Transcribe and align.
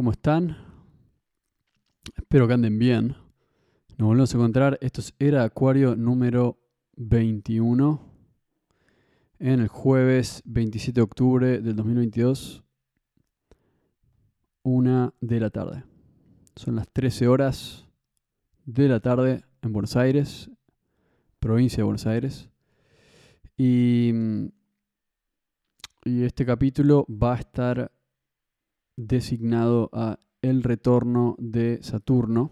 ¿cómo 0.00 0.12
están? 0.12 0.56
Espero 2.16 2.48
que 2.48 2.54
anden 2.54 2.78
bien. 2.78 3.08
Nos 3.98 4.08
volvemos 4.08 4.32
a 4.32 4.38
encontrar. 4.38 4.78
Esto 4.80 5.02
es 5.02 5.12
Era 5.18 5.44
Acuario 5.44 5.94
número 5.94 6.58
21 6.96 8.00
en 9.40 9.60
el 9.60 9.68
jueves 9.68 10.40
27 10.46 10.94
de 10.94 11.02
octubre 11.02 11.60
del 11.60 11.76
2022, 11.76 12.64
una 14.62 15.12
de 15.20 15.38
la 15.38 15.50
tarde. 15.50 15.84
Son 16.56 16.76
las 16.76 16.88
13 16.88 17.28
horas 17.28 17.86
de 18.64 18.88
la 18.88 19.00
tarde 19.00 19.44
en 19.60 19.74
Buenos 19.74 19.96
Aires, 19.96 20.50
provincia 21.40 21.76
de 21.76 21.82
Buenos 21.82 22.06
Aires. 22.06 22.48
Y, 23.58 24.14
y 26.06 26.22
este 26.22 26.46
capítulo 26.46 27.04
va 27.06 27.34
a 27.34 27.40
estar 27.40 27.92
designado 29.06 29.90
a 29.92 30.18
el 30.42 30.62
retorno 30.62 31.36
de 31.38 31.82
Saturno, 31.82 32.50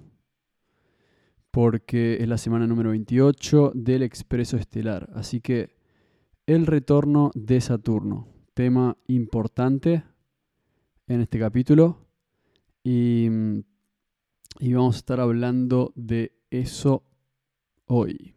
porque 1.51 2.19
es 2.21 2.29
la 2.29 2.39
semana 2.39 2.67
número 2.67 2.91
28 2.91 3.73
del 3.75 4.03
expreso 4.03 4.57
estelar. 4.57 5.11
Así 5.15 5.41
que 5.41 5.77
el 6.47 6.67
retorno 6.67 7.31
de 7.35 7.61
Saturno, 7.61 8.29
tema 8.55 8.97
importante 9.07 10.05
en 11.07 11.21
este 11.21 11.39
capítulo. 11.39 12.07
Y, 12.85 13.29
y 14.61 14.73
vamos 14.73 14.97
a 14.97 14.99
estar 14.99 15.21
hablando 15.21 15.93
de 15.97 16.33
eso 16.51 17.03
hoy. 17.87 18.35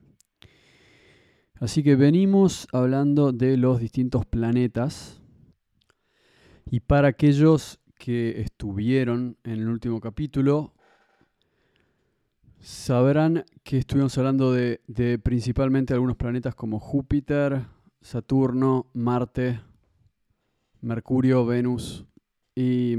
Así 1.60 1.84
que 1.84 1.96
venimos 1.96 2.68
hablando 2.72 3.32
de 3.32 3.56
los 3.58 3.80
distintos 3.80 4.26
planetas. 4.26 5.22
Y 6.70 6.80
para 6.80 7.10
aquellos 7.10 7.81
que 8.02 8.42
estuvieron 8.42 9.38
en 9.44 9.60
el 9.60 9.68
último 9.68 10.02
capítulo 10.02 10.74
sabrán 12.60 13.46
que 13.64 13.78
estuvimos 13.78 14.18
hablando 14.18 14.54
de, 14.54 15.20
principalmente 15.22 15.94
algunos 15.94 16.18
planetas 16.18 16.56
como 16.56 16.80
Júpiter, 16.80 17.62
Saturno, 18.02 18.88
Marte, 18.96 19.62
Mercurio, 20.82 21.46
Venus 21.46 22.08
y, 22.56 22.96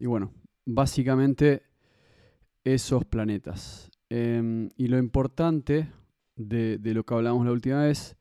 bueno, 0.00 0.32
básicamente 0.66 1.62
esos 2.64 3.04
planetas. 3.04 3.92
Em, 4.08 4.70
y 4.76 4.88
lo 4.88 4.98
importante 4.98 5.92
de, 6.34 6.78
de 6.78 6.94
lo 6.94 7.04
que 7.04 7.14
hablamos 7.14 7.46
la 7.46 7.52
última 7.52 7.84
vez 7.84 8.16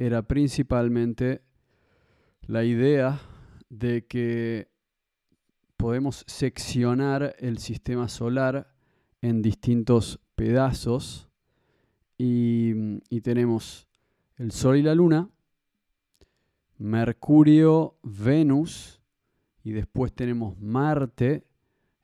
era 0.00 0.22
principalmente 0.22 1.42
la 2.48 2.64
idea 2.64 3.20
de 3.68 4.04
que 4.08 4.70
podemos 5.80 6.24
seccionar 6.26 7.34
el 7.38 7.56
sistema 7.56 8.06
solar 8.06 8.70
en 9.22 9.40
distintos 9.40 10.20
pedazos 10.34 11.30
y, 12.18 13.00
tenemos 13.22 13.88
el 14.36 14.52
Sol 14.52 14.76
y 14.76 14.82
la 14.82 14.94
Luna, 14.94 15.30
Mercurio, 16.76 17.96
Venus 18.02 19.00
y 19.64 19.72
después 19.72 20.12
tenemos 20.12 20.60
Marte 20.60 21.46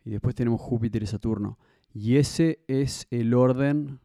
y 0.07 0.11
después 0.11 0.35
tenemos 0.35 0.59
Júpiter 0.59 1.03
y 1.03 1.07
Saturno. 1.07 1.59
Y 1.93 2.17
ese 2.17 2.65
es 2.69 3.07
el 3.11 3.35
orden 3.35 4.01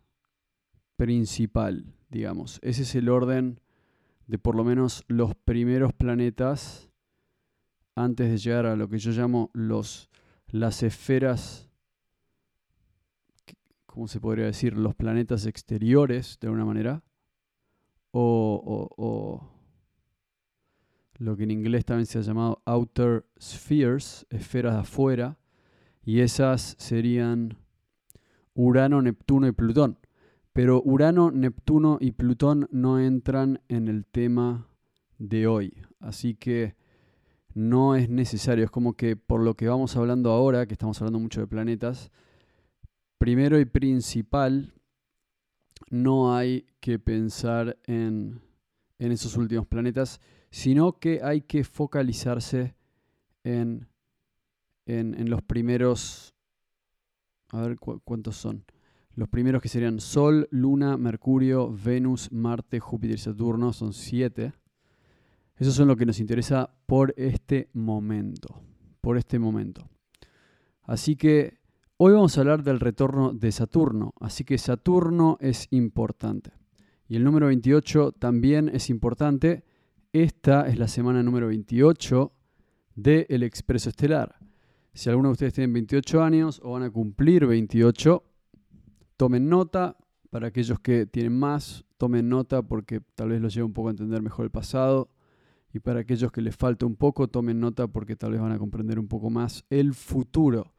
principal, 0.97 1.85
digamos. 2.09 2.59
Ese 2.61 2.81
es 2.81 2.93
el 2.95 3.07
orden 3.07 3.61
de 4.27 4.37
por 4.37 4.55
lo 4.55 4.65
menos 4.65 5.05
los 5.07 5.33
primeros 5.33 5.93
planetas 5.93 6.90
antes 7.95 8.29
de 8.29 8.37
llegar 8.37 8.65
a 8.65 8.75
lo 8.75 8.87
que 8.87 8.97
yo 8.97 9.11
llamo 9.11 9.49
los, 9.53 10.09
las 10.47 10.83
esferas, 10.83 11.69
¿cómo 13.85 14.07
se 14.07 14.19
podría 14.19 14.45
decir? 14.45 14.77
Los 14.77 14.95
planetas 14.95 15.45
exteriores, 15.45 16.37
de 16.39 16.47
alguna 16.47 16.65
manera, 16.65 17.03
o, 18.11 18.89
o, 18.97 19.51
lo 21.17 21.37
que 21.37 21.43
en 21.43 21.51
inglés 21.51 21.85
también 21.85 22.05
se 22.05 22.19
ha 22.19 22.21
llamado 22.21 22.61
outer 22.65 23.25
spheres, 23.39 24.25
esferas 24.29 24.73
de 24.73 24.79
afuera, 24.79 25.37
y 26.03 26.21
esas 26.21 26.75
serían 26.79 27.57
Urano, 28.53 29.01
Neptuno 29.01 29.47
y 29.47 29.51
Plutón. 29.51 29.99
Pero 30.53 30.81
Urano, 30.83 31.31
Neptuno 31.31 31.97
y 32.01 32.11
Plutón 32.11 32.67
no 32.71 32.99
entran 32.99 33.61
en 33.69 33.87
el 33.87 34.05
tema 34.05 34.67
de 35.17 35.47
hoy. 35.47 35.73
Así 35.99 36.35
que 36.35 36.75
no 37.53 37.95
es 37.95 38.09
necesario. 38.09 38.63
Es 38.63 38.71
como 38.71 38.93
que 38.93 39.15
por 39.15 39.41
lo 39.41 39.55
que 39.55 39.67
vamos 39.67 39.95
hablando 39.95 40.31
ahora, 40.31 40.65
que 40.65 40.73
estamos 40.73 40.99
hablando 41.01 41.19
mucho 41.19 41.41
de 41.41 41.47
planetas, 41.47 42.11
primero 43.17 43.59
y 43.59 43.65
principal, 43.65 44.73
no 45.89 46.35
hay 46.35 46.65
que 46.79 46.99
pensar 46.99 47.77
en, 47.85 48.41
esos 48.97 49.35
últimos 49.37 49.67
planetas, 49.67 50.21
sino 50.49 50.99
que 50.99 51.21
hay 51.23 51.41
que 51.41 51.63
focalizarse 51.63 52.75
en, 53.43 53.87
en, 54.85 55.29
los 55.29 55.41
primeros, 55.41 56.33
a 57.49 57.61
ver 57.61 57.77
cuántos 57.77 58.37
son. 58.37 58.63
Los 59.13 59.27
primeros 59.27 59.61
que 59.61 59.69
serían 59.69 59.99
Sol, 59.99 60.47
Luna, 60.51 60.97
Mercurio, 60.97 61.71
Venus, 61.71 62.31
Marte, 62.31 62.79
Júpiter 62.79 63.15
y 63.15 63.19
Saturno, 63.19 63.73
son 63.73 63.93
siete. 63.93 64.53
Eso 65.61 65.83
es 65.83 65.87
lo 65.87 65.95
que 65.95 66.07
nos 66.07 66.19
interesa 66.19 66.71
por 66.87 67.13
este 67.17 67.69
momento. 67.73 68.63
Por 68.99 69.15
este 69.17 69.37
momento. 69.37 69.87
Así 70.81 71.15
que 71.15 71.59
hoy 71.97 72.13
vamos 72.13 72.35
a 72.35 72.41
hablar 72.41 72.63
del 72.63 72.79
retorno 72.79 73.31
de 73.31 73.51
Saturno. 73.51 74.15
Así 74.19 74.43
que 74.43 74.57
Saturno 74.57 75.37
es 75.39 75.67
importante. 75.69 76.51
Y 77.07 77.15
el 77.15 77.23
número 77.23 77.45
28 77.45 78.13
también 78.13 78.69
es 78.73 78.89
importante. 78.89 79.63
Esta 80.11 80.67
es 80.67 80.79
la 80.79 80.87
semana 80.87 81.21
número 81.21 81.45
28 81.49 82.33
del 82.95 83.43
Expreso 83.43 83.89
Estelar. 83.89 84.39
Si 84.95 85.11
alguno 85.11 85.29
de 85.29 85.33
ustedes 85.33 85.53
tiene 85.53 85.71
28 85.73 86.23
años 86.23 86.59
o 86.63 86.71
van 86.71 86.81
a 86.81 86.89
cumplir 86.89 87.45
28, 87.45 88.23
tomen 89.15 89.47
nota. 89.47 89.95
Para 90.31 90.47
aquellos 90.47 90.79
que 90.79 91.05
tienen 91.05 91.37
más, 91.37 91.85
tomen 91.97 92.29
nota 92.29 92.63
porque 92.63 92.99
tal 93.13 93.29
vez 93.29 93.39
los 93.39 93.53
lleve 93.53 93.65
un 93.65 93.73
poco 93.73 93.89
a 93.89 93.91
entender 93.91 94.23
mejor 94.23 94.45
el 94.45 94.51
pasado 94.51 95.11
y 95.73 95.79
para 95.79 96.01
aquellos 96.01 96.31
que 96.31 96.41
les 96.41 96.55
falta 96.55 96.85
un 96.85 96.95
poco, 96.95 97.27
tomen 97.27 97.59
nota 97.59 97.87
porque 97.87 98.15
tal 98.15 98.31
vez 98.31 98.41
van 98.41 98.51
a 98.51 98.59
comprender 98.59 98.99
un 98.99 99.07
poco 99.07 99.29
más 99.29 99.65
el 99.69 99.93
futuro. 99.93 100.73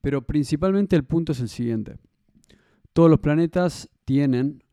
Pero 0.00 0.26
principalmente 0.26 0.96
el 0.96 1.04
punto 1.04 1.32
es 1.32 1.40
el 1.40 1.48
siguiente. 1.48 1.98
Todos 2.92 3.08
los 3.08 3.20
planetas 3.20 3.88
tienen 4.04 4.64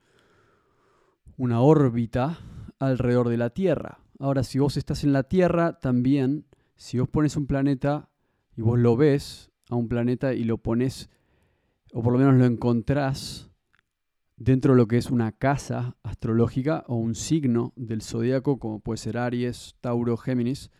una 1.38 1.62
órbita 1.62 2.40
alrededor 2.80 3.30
de 3.30 3.38
la 3.38 3.52
Tierra. 3.52 4.00
Ahora, 4.20 4.44
si 4.44 4.60
vos 4.60 4.76
estás 4.76 5.04
en 5.04 5.14
la 5.14 5.24
Tierra, 5.24 5.80
también, 5.80 6.46
si 6.76 7.00
vos 7.00 7.08
pones 7.08 7.38
un 7.38 7.46
planeta 7.46 8.10
y 8.58 8.62
vos 8.62 8.78
lo 8.80 8.98
ves 8.98 9.52
a 9.70 9.76
un 9.76 9.88
planeta 9.88 10.34
y 10.34 10.44
lo 10.44 10.58
pones, 10.58 11.10
o 11.94 12.02
por 12.02 12.12
lo 12.12 12.20
menos 12.20 12.36
lo 12.36 12.46
encontrás 12.46 13.49
dentro 14.40 14.74
de 14.74 14.78
lo 14.78 14.88
que 14.88 14.98
es 14.98 15.12
una 15.12 15.34
casa 15.34 15.98
astrológica 16.02 16.86
o 16.88 16.96
un 16.96 17.14
signo 17.14 17.74
del 17.76 18.02
zodíaco, 18.02 18.58
como 18.58 18.80
puede 18.80 18.98
ser 18.98 19.18
Aries, 19.18 19.76
Tauro, 19.82 20.16
Géminis, 20.16 20.72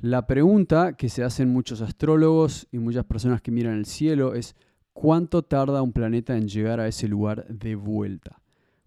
la 0.00 0.26
pregunta 0.26 0.94
que 0.94 1.08
se 1.08 1.22
hacen 1.22 1.52
muchos 1.52 1.82
astrólogos 1.82 2.66
y 2.72 2.78
muchas 2.78 3.04
personas 3.04 3.42
que 3.42 3.52
miran 3.52 3.74
el 3.74 3.86
cielo 3.86 4.34
es 4.34 4.56
¿cuánto 4.92 5.42
tarda 5.42 5.82
un 5.82 5.92
planeta 5.92 6.36
en 6.36 6.48
llegar 6.48 6.80
a 6.80 6.88
ese 6.88 7.06
lugar 7.06 7.46
de 7.48 7.76
vuelta? 7.76 8.42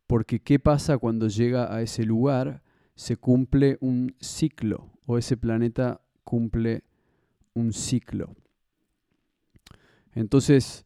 Porque 0.05 0.41
¿qué 0.41 0.59
pasa 0.59 0.97
cuando 0.97 1.27
llega 1.27 1.73
a 1.73 1.81
ese 1.81 2.03
lugar? 2.03 2.61
Se 2.95 3.15
cumple 3.15 3.77
un 3.79 4.15
ciclo 4.19 4.91
o 5.05 5.17
ese 5.17 5.37
planeta 5.37 6.01
cumple 6.23 6.83
un 7.53 7.71
ciclo. 7.71 8.35
Entonces, 10.13 10.85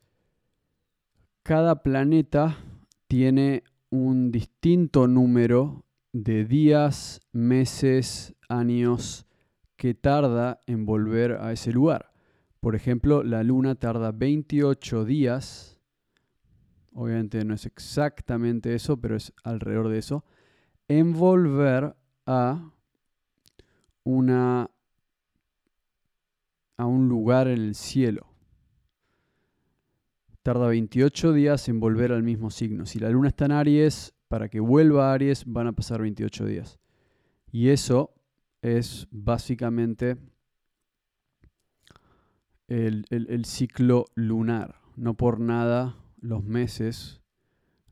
cada 1.44 1.82
planeta 1.82 2.58
tiene 3.08 3.64
un 3.90 4.32
distinto 4.32 5.08
número 5.08 5.86
de 6.12 6.46
días, 6.46 7.22
meses, 7.32 8.36
años 8.50 9.26
que 9.78 9.94
tarda 9.94 10.60
en 10.66 10.86
volver 10.86 11.34
a 11.34 11.52
ese 11.52 11.72
lugar. 11.72 12.12
Por 12.60 12.76
ejemplo, 12.76 13.24
la 13.24 13.44
luna 13.44 13.76
tarda 13.76 14.12
28 14.12 15.06
días, 15.06 15.80
obviamente 16.92 17.44
no 17.46 17.54
es 17.54 17.66
exactamente 17.66 18.74
eso, 18.74 18.98
pero 18.98 19.16
es 19.16 19.32
alrededor 19.44 19.90
de 19.90 20.00
eso, 20.00 20.26
en 20.88 21.14
volver 21.14 21.96
a 22.26 22.72
una 24.04 24.70
a 26.80 26.86
un 26.86 27.10
lugar 27.10 27.48
en 27.48 27.60
el 27.60 27.76
cielo 27.76 28.37
tarda 30.48 30.70
28 30.70 31.34
días 31.34 31.68
en 31.68 31.82
volver 31.82 32.14
al 32.14 32.24
mismo 32.24 32.52
signo. 32.52 32.86
Si 32.86 33.00
la 33.00 33.10
luna 33.10 33.28
está 33.28 33.44
en 33.48 33.52
Aries, 33.52 34.14
para 34.30 34.48
que 34.48 34.62
vuelva 34.62 35.12
a 35.12 35.14
Aries 35.14 35.44
van 35.46 35.68
a 35.68 35.74
pasar 35.74 36.00
28 36.00 36.46
días. 36.46 36.80
Y 37.52 37.68
eso 37.68 38.14
es 38.62 39.10
básicamente 39.12 40.16
el, 42.70 43.44
ciclo 43.44 44.06
lunar. 44.16 44.80
No 44.96 45.16
por 45.16 45.42
nada 45.42 45.98
los 46.22 46.46
meses 46.46 47.20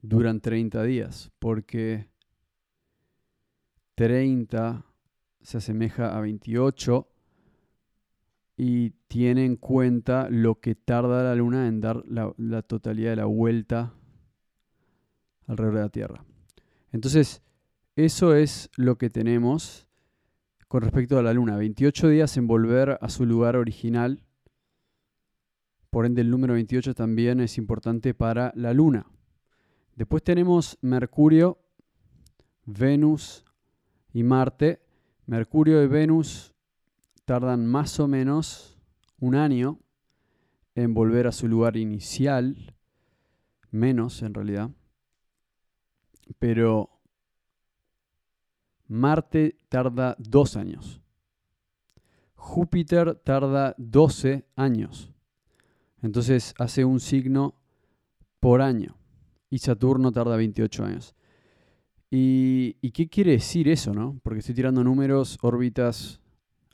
duran 0.01 0.39
30 0.39 0.81
días, 0.83 1.33
porque 1.39 2.07
30 3.95 4.85
se 5.41 5.57
asemeja 5.57 6.15
a 6.15 6.21
28 6.21 7.05
y 8.57 8.91
tiene 9.07 9.45
en 9.45 9.57
cuenta 9.57 10.29
lo 10.29 10.59
que 10.59 10.75
tarda 10.75 11.23
la 11.23 11.35
luna 11.35 11.67
en 11.67 11.81
dar 11.81 12.03
la, 12.07 12.33
la, 12.37 12.61
totalidad 12.61 13.11
de 13.11 13.15
la 13.17 13.25
vuelta 13.25 13.93
alrededor 15.47 15.75
de 15.75 15.81
la 15.81 15.89
Tierra. 15.89 16.25
Entonces, 16.91 17.41
eso 17.95 18.33
es 18.35 18.69
lo 18.77 18.97
que 18.97 19.09
tenemos 19.09 19.87
con 20.67 20.81
respecto 20.81 21.17
a 21.17 21.23
la 21.23 21.33
luna. 21.33 21.57
28 21.57 22.09
días 22.09 22.37
en 22.37 22.47
volver 22.47 22.97
a 23.01 23.09
su 23.09 23.25
lugar 23.25 23.57
original 23.57 24.25
por 25.95 26.05
ende, 26.05 26.19
el 26.19 26.29
número 26.29 26.55
28 26.55 26.93
también 26.93 27.39
es 27.39 27.57
importante 27.57 28.13
para 28.13 28.51
la 28.57 28.73
Luna. 28.73 29.05
Después 29.95 30.23
tenemos 30.23 30.77
Mercurio, 30.81 31.57
Venus 32.65 33.45
y 34.11 34.23
Marte. 34.23 34.81
Mercurio 35.25 35.81
y 35.81 35.87
Venus 35.87 36.53
tardan 37.25 37.65
más 37.65 37.99
o 37.99 38.07
menos 38.07 38.79
un 39.19 39.35
año 39.35 39.79
en 40.75 40.93
volver 40.93 41.27
a 41.27 41.31
su 41.31 41.47
lugar 41.47 41.77
inicial, 41.77 42.75
menos 43.71 44.21
en 44.21 44.33
realidad. 44.33 44.71
Pero 46.39 46.95
Marte 48.87 49.57
tarda 49.69 50.15
dos 50.19 50.55
años. 50.55 51.01
Júpiter 52.35 53.15
tarda 53.15 53.73
12 53.77 54.45
años. 54.55 55.11
Entonces 56.01 56.53
hace 56.59 56.85
un 56.85 56.99
signo 56.99 57.55
por 58.39 58.61
año. 58.61 58.95
Y 59.49 59.59
Saturno 59.59 60.11
tarda 60.11 60.35
28 60.35 60.85
años. 60.85 61.15
¿Y, 62.11 62.91
qué 62.91 63.09
quiere 63.09 63.31
decir 63.31 63.67
eso, 63.67 63.93
no? 63.93 64.19
Porque 64.23 64.39
estoy 64.39 64.55
tirando 64.55 64.83
números, 64.83 65.37
órbitas, 65.41 66.21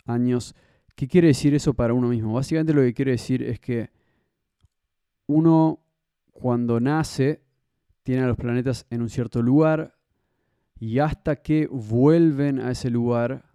años. 0.06 0.56
¿Qué 0.95 1.07
quiere 1.07 1.27
decir 1.30 1.53
eso 1.53 1.74
para 1.74 1.94
uno 1.94 2.09
mismo? 2.09 2.33
Básicamente 2.33 2.74
lo 2.74 2.81
que 2.81 2.94
quiere 2.94 3.12
decir 3.12 3.44
es 3.44 3.59
que 3.59 3.89
uno 5.27 5.80
cuando 6.31 6.80
nace 6.80 7.42
tiene 8.03 8.24
a 8.24 8.27
los 8.27 8.38
planetas 8.38 8.86
en 8.89 9.01
un 9.01 9.09
cierto 9.09 9.42
lugar 9.42 9.95
y 10.80 11.00
hasta 11.00 11.36
que 11.38 11.68
vuelven 11.68 12.59
a 12.59 12.71
ese 12.71 12.89
lugar 12.89 13.51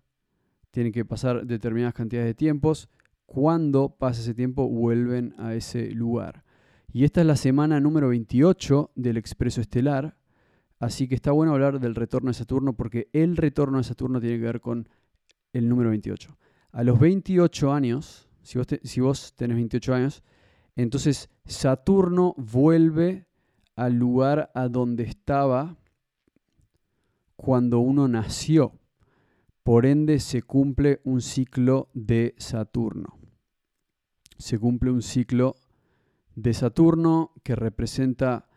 tienen 0.71 0.93
que 0.93 1.05
pasar 1.05 1.47
determinadas 1.47 1.95
cantidades 1.95 2.29
de 2.29 2.35
tiempos 2.35 2.89
cuando 3.27 3.89
pasa 3.89 4.21
ese 4.21 4.35
tiempo 4.35 4.69
vuelven 4.69 5.35
a 5.39 5.55
ese 5.55 5.91
lugar. 5.91 6.45
Y 6.93 7.05
esta 7.05 7.21
es 7.21 7.27
la 7.27 7.37
semana 7.37 7.81
número 7.81 8.09
28 8.09 8.93
del 8.95 9.17
Expreso 9.17 9.61
Estelar, 9.61 10.17
así 10.79 11.09
que 11.09 11.17
está 11.17 11.33
bueno 11.33 11.53
hablar 11.53 11.81
del 11.81 11.95
retorno 11.95 12.31
de 12.31 12.35
Saturno 12.35 12.75
porque 12.75 13.09
el 13.13 13.37
retorno 13.37 13.79
de 13.79 13.85
Saturno 13.85 14.21
tiene 14.21 14.37
que 14.37 14.45
ver 14.45 14.61
con 14.61 14.89
el 15.53 15.69
número 15.69 15.91
28. 15.91 16.37
A 16.73 16.85
los 16.85 16.99
28 16.99 17.73
años, 17.73 18.29
si 18.43 18.59
vos, 18.59 18.67
si 18.83 19.01
vos 19.01 19.35
tenés 19.35 19.57
28 19.57 19.95
años, 19.95 20.23
entonces 20.77 21.31
Saturno 21.45 22.35
vuelve 22.37 23.27
al 23.77 23.95
lugar 23.95 24.51
a 24.55 24.69
donde 24.69 25.05
estaba 25.05 25.77
cuando 27.37 27.79
uno 27.81 28.09
nació. 28.09 28.79
Por 29.63 29.87
ende, 29.87 30.21
se 30.21 30.43
cumple 30.43 31.01
un 31.05 31.21
ciclo 31.21 31.89
de 31.93 32.35
Saturno. 32.39 33.19
Se 34.39 34.59
cumple 34.59 34.91
un 34.91 35.03
ciclo 35.03 35.57
de 36.35 36.55
Saturno 36.55 37.33
que 37.43 37.57
representa, 37.57 38.49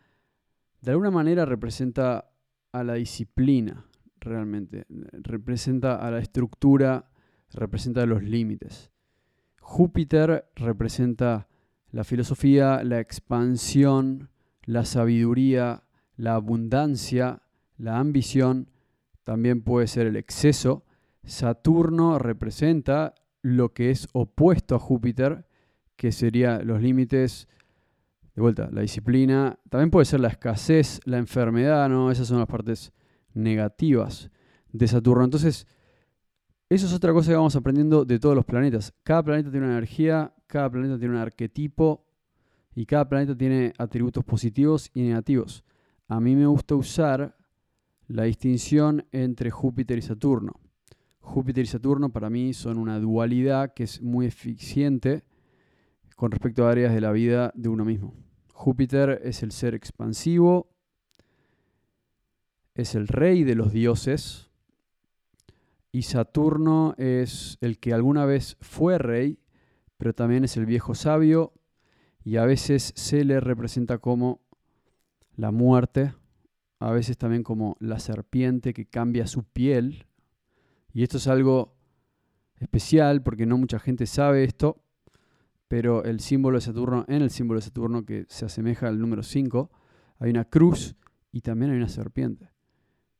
de 0.82 0.92
alguna 0.92 1.12
manera 1.12 1.46
representa 1.46 2.32
a 2.72 2.84
la 2.84 2.94
disciplina, 2.94 3.89
realmente. 4.20 4.86
Representa 5.12 5.96
a 5.96 6.12
la 6.12 6.20
estructura, 6.20 7.10
representa 7.52 8.06
los 8.06 8.24
límites. 8.24 8.92
Júpiter 9.60 10.50
representa 10.56 11.48
la 11.92 12.04
filosofía, 12.04 12.84
la 12.84 13.00
expansión, 13.00 14.30
la 14.64 14.86
sabiduría, 14.86 15.84
la 16.16 16.36
abundancia, 16.36 17.42
la 17.78 17.98
ambición, 17.98 18.70
también 19.24 19.62
puede 19.62 19.88
ser 19.88 20.08
el 20.08 20.16
exceso, 20.16 20.86
Saturno 21.24 22.18
representa 22.18 23.14
lo 23.42 23.74
que 23.74 23.92
es 23.92 24.08
opuesto 24.14 24.76
a 24.76 24.80
Júpiter, 24.80 25.46
que 25.96 26.12
sería 26.12 26.60
los 26.64 26.82
límites, 26.82 27.48
de 28.36 28.42
vuelta, 28.42 28.70
la 28.72 28.82
disciplina, 28.82 29.60
también 29.70 29.92
puede 29.92 30.06
ser 30.06 30.20
la 30.20 30.30
escasez, 30.30 31.00
la 31.06 31.18
enfermedad, 31.18 31.90
¿no? 31.90 32.12
Esas 32.12 32.28
son 32.28 32.40
las 32.40 32.48
partes 32.48 32.92
negativas 33.34 34.30
de 34.72 34.88
Saturno. 34.88 35.24
Entonces, 35.24 35.68
eso 36.70 36.86
es 36.86 36.94
otra 36.94 37.14
cosa 37.14 37.32
que 37.32 37.36
vamos 37.36 37.56
aprendiendo 37.56 38.06
de 38.06 38.20
todos 38.20 38.36
los 38.36 38.46
planetas. 38.46 38.94
Cada 39.04 39.24
planeta 39.24 39.50
tiene 39.50 39.66
una 39.66 39.78
energía, 39.78 40.34
cada 40.46 40.70
planeta 40.70 41.00
tiene 41.00 41.16
un 41.16 41.22
arquetipo 41.22 42.06
y 42.76 42.86
cada 42.86 43.10
planeta 43.10 43.36
tiene 43.36 43.74
atributos 43.78 44.24
positivos 44.24 44.90
y 44.94 45.02
negativos. 45.02 45.64
A 46.08 46.20
mí 46.20 46.36
me 46.36 46.46
gusta 46.46 46.76
usar 46.76 47.36
la 48.08 48.24
distinción 48.24 49.06
entre 49.12 49.52
Júpiter 49.52 49.98
y 49.98 50.02
Saturno. 50.02 50.60
Júpiter 51.20 51.64
y 51.64 51.68
Saturno 51.68 52.12
para 52.12 52.30
mí 52.30 52.54
son 52.54 52.78
una 52.78 53.00
dualidad 53.00 53.74
que 53.74 53.84
es 53.84 54.02
muy 54.02 54.26
eficiente 54.26 55.24
con 56.16 56.32
respecto 56.32 56.66
a 56.66 56.72
áreas 56.72 56.94
de 56.94 57.02
la 57.02 57.12
vida 57.12 57.52
de 57.56 57.70
uno 57.70 57.86
mismo. 57.86 58.14
Júpiter 58.54 59.22
es 59.24 59.42
el 59.44 59.52
ser 59.52 59.74
expansivo, 59.74 60.70
es 62.80 62.96
el 62.96 63.08
rey 63.08 63.44
de 63.44 63.56
los 63.56 63.72
dioses, 63.72 64.50
y 65.92 66.04
Saturno 66.04 66.94
es 66.98 67.58
el 67.62 67.80
que 67.80 67.94
alguna 67.94 68.26
vez 68.26 68.58
fue 68.62 68.98
rey, 68.98 69.40
pero 69.98 70.14
también 70.14 70.44
es 70.44 70.56
el 70.58 70.66
viejo 70.66 70.96
sabio, 70.96 71.54
y 72.24 72.38
a 72.38 72.46
veces 72.46 72.94
se 72.96 73.24
le 73.24 73.40
representa 73.40 73.98
como 73.98 74.42
la 75.36 75.52
muerte, 75.52 76.14
a 76.80 76.92
veces 76.92 77.18
también 77.18 77.44
como 77.44 77.76
la 77.80 78.00
serpiente 78.00 78.74
que 78.74 78.86
cambia 78.86 79.28
su 79.28 79.44
piel 79.44 80.06
y 80.94 81.04
esto 81.04 81.18
es 81.18 81.28
algo 81.28 81.76
especial 82.58 83.22
porque 83.22 83.46
no 83.46 83.58
mucha 83.58 83.80
gente 83.80 84.06
sabe 84.06 84.44
esto, 84.44 84.84
pero 85.68 86.04
el 86.04 86.20
símbolo 86.20 86.58
de 86.58 86.62
Saturno, 86.62 87.06
en 87.08 87.22
el 87.22 87.30
símbolo 87.30 87.60
de 87.60 87.66
Saturno 87.66 88.06
que 88.06 88.26
se 88.28 88.46
asemeja 88.46 88.88
al 88.88 89.00
número 89.00 89.24
5, 89.24 89.70
hay 90.20 90.32
una 90.32 90.46
cruz 90.46 90.96
y 91.32 91.42
también 91.42 91.72
hay 91.72 91.78
una 91.78 91.90
serpiente. 91.90 92.50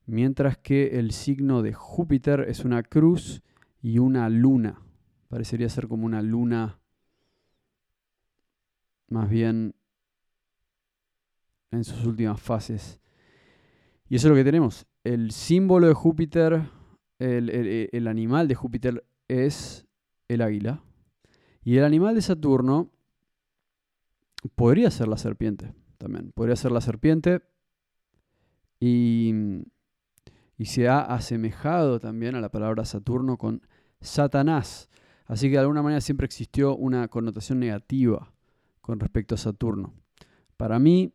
Mientras 0.10 0.58
que 0.58 1.00
el 1.00 1.12
signo 1.12 1.62
de 1.62 1.74
Júpiter 1.74 2.46
es 2.48 2.66
una 2.66 2.84
cruz 2.84 3.42
y 3.82 4.00
una 4.00 4.30
luna. 4.30 4.82
Parecería 5.28 5.70
ser 5.70 5.88
como 5.88 6.06
una 6.06 6.22
luna 6.22 6.80
más 9.08 9.30
bien 9.30 9.76
en 11.72 11.84
sus 11.84 12.06
últimas 12.06 12.42
fases. 12.42 13.00
Y 14.08 14.16
eso 14.16 14.28
es 14.28 14.30
lo 14.30 14.36
que 14.36 14.44
tenemos. 14.44 14.88
El 15.04 15.32
símbolo 15.32 15.88
de 15.88 15.94
Júpiter 15.94 16.64
el, 17.20 18.08
animal 18.08 18.48
de 18.48 18.56
Júpiter 18.56 19.06
es 19.28 19.86
el 20.28 20.42
águila. 20.42 20.82
Y 21.64 21.78
el 21.78 21.84
animal 21.84 22.16
de 22.16 22.22
Saturno 22.22 22.92
podría 24.56 24.90
ser 24.90 25.08
la 25.08 25.18
serpiente 25.18 25.74
también. 25.98 26.32
Podría 26.34 26.56
ser 26.56 26.72
la 26.72 26.82
serpiente. 26.82 27.42
Y, 28.80 29.34
y, 30.60 30.66
se 30.66 30.88
ha 30.88 31.00
asemejado 31.00 32.00
también 32.00 32.36
a 32.36 32.42
la 32.42 32.50
palabra 32.50 32.86
Saturno 32.86 33.38
con 33.38 33.62
Satanás. 34.02 34.90
Así 35.26 35.48
que 35.48 35.54
de 35.54 35.60
alguna 35.60 35.82
manera 35.82 36.02
siempre 36.02 36.26
existió 36.26 36.76
una 36.76 37.08
connotación 37.08 37.60
negativa 37.60 38.32
con 38.82 39.00
respecto 39.00 39.36
a 39.36 39.38
Saturno. 39.38 39.94
Para 40.58 40.78
mí, 40.78 41.14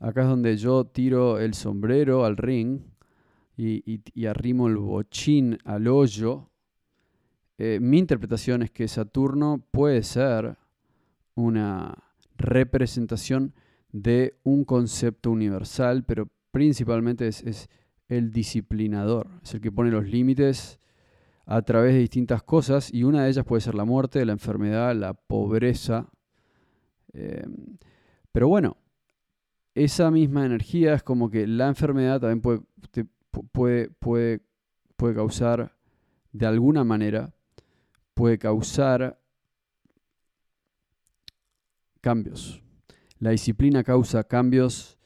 acá 0.00 0.22
es 0.22 0.28
donde 0.28 0.56
yo 0.56 0.84
tiro 0.84 1.38
el 1.38 1.54
sombrero 1.54 2.24
al 2.24 2.36
ring 2.36 2.80
y, 3.56 4.26
arrimo 4.26 4.66
el 4.66 4.76
bochín 4.76 5.58
al 5.64 5.88
hoyo, 5.88 6.50
eh, 7.58 7.78
mi 7.80 7.98
interpretación 7.98 8.62
es 8.62 8.70
que 8.70 8.86
Saturno 8.86 9.64
puede 9.70 10.02
ser 10.02 10.58
una 11.34 11.94
representación 12.36 13.54
de 13.92 14.38
un 14.42 14.64
concepto 14.64 15.30
universal, 15.30 16.04
pero 16.04 16.28
principalmente 16.50 17.28
es, 17.28 17.68
el 18.08 18.30
disciplinador, 18.30 19.28
es 19.42 19.54
el 19.54 19.60
que 19.60 19.72
pone 19.72 19.90
los 19.90 20.06
límites 20.06 20.78
a 21.44 21.62
través 21.62 21.94
de 21.94 22.00
distintas 22.00 22.42
cosas 22.42 22.92
y 22.92 23.04
una 23.04 23.24
de 23.24 23.30
ellas 23.30 23.44
puede 23.44 23.60
ser 23.60 23.74
la 23.74 23.84
muerte, 23.84 24.24
la 24.24 24.32
enfermedad, 24.32 24.94
la 24.94 25.14
pobreza. 25.14 26.08
Em, 27.12 27.78
pero 28.32 28.48
bueno, 28.48 28.76
esa 29.74 30.10
misma 30.10 30.44
energía 30.44 30.94
es 30.94 31.02
como 31.02 31.30
que 31.30 31.46
la 31.46 31.68
enfermedad 31.68 32.20
también 32.20 32.40
puede, 32.40 32.60
puede, 33.52 33.90
puede, 33.90 34.40
puede 34.96 35.14
causar, 35.14 35.76
de 36.32 36.46
alguna 36.46 36.84
manera, 36.84 37.34
puede 38.14 38.38
causar 38.38 39.20
cambios. 42.00 42.62
La 43.18 43.30
disciplina 43.30 43.84
causa 43.84 44.24
cambios 44.24 44.98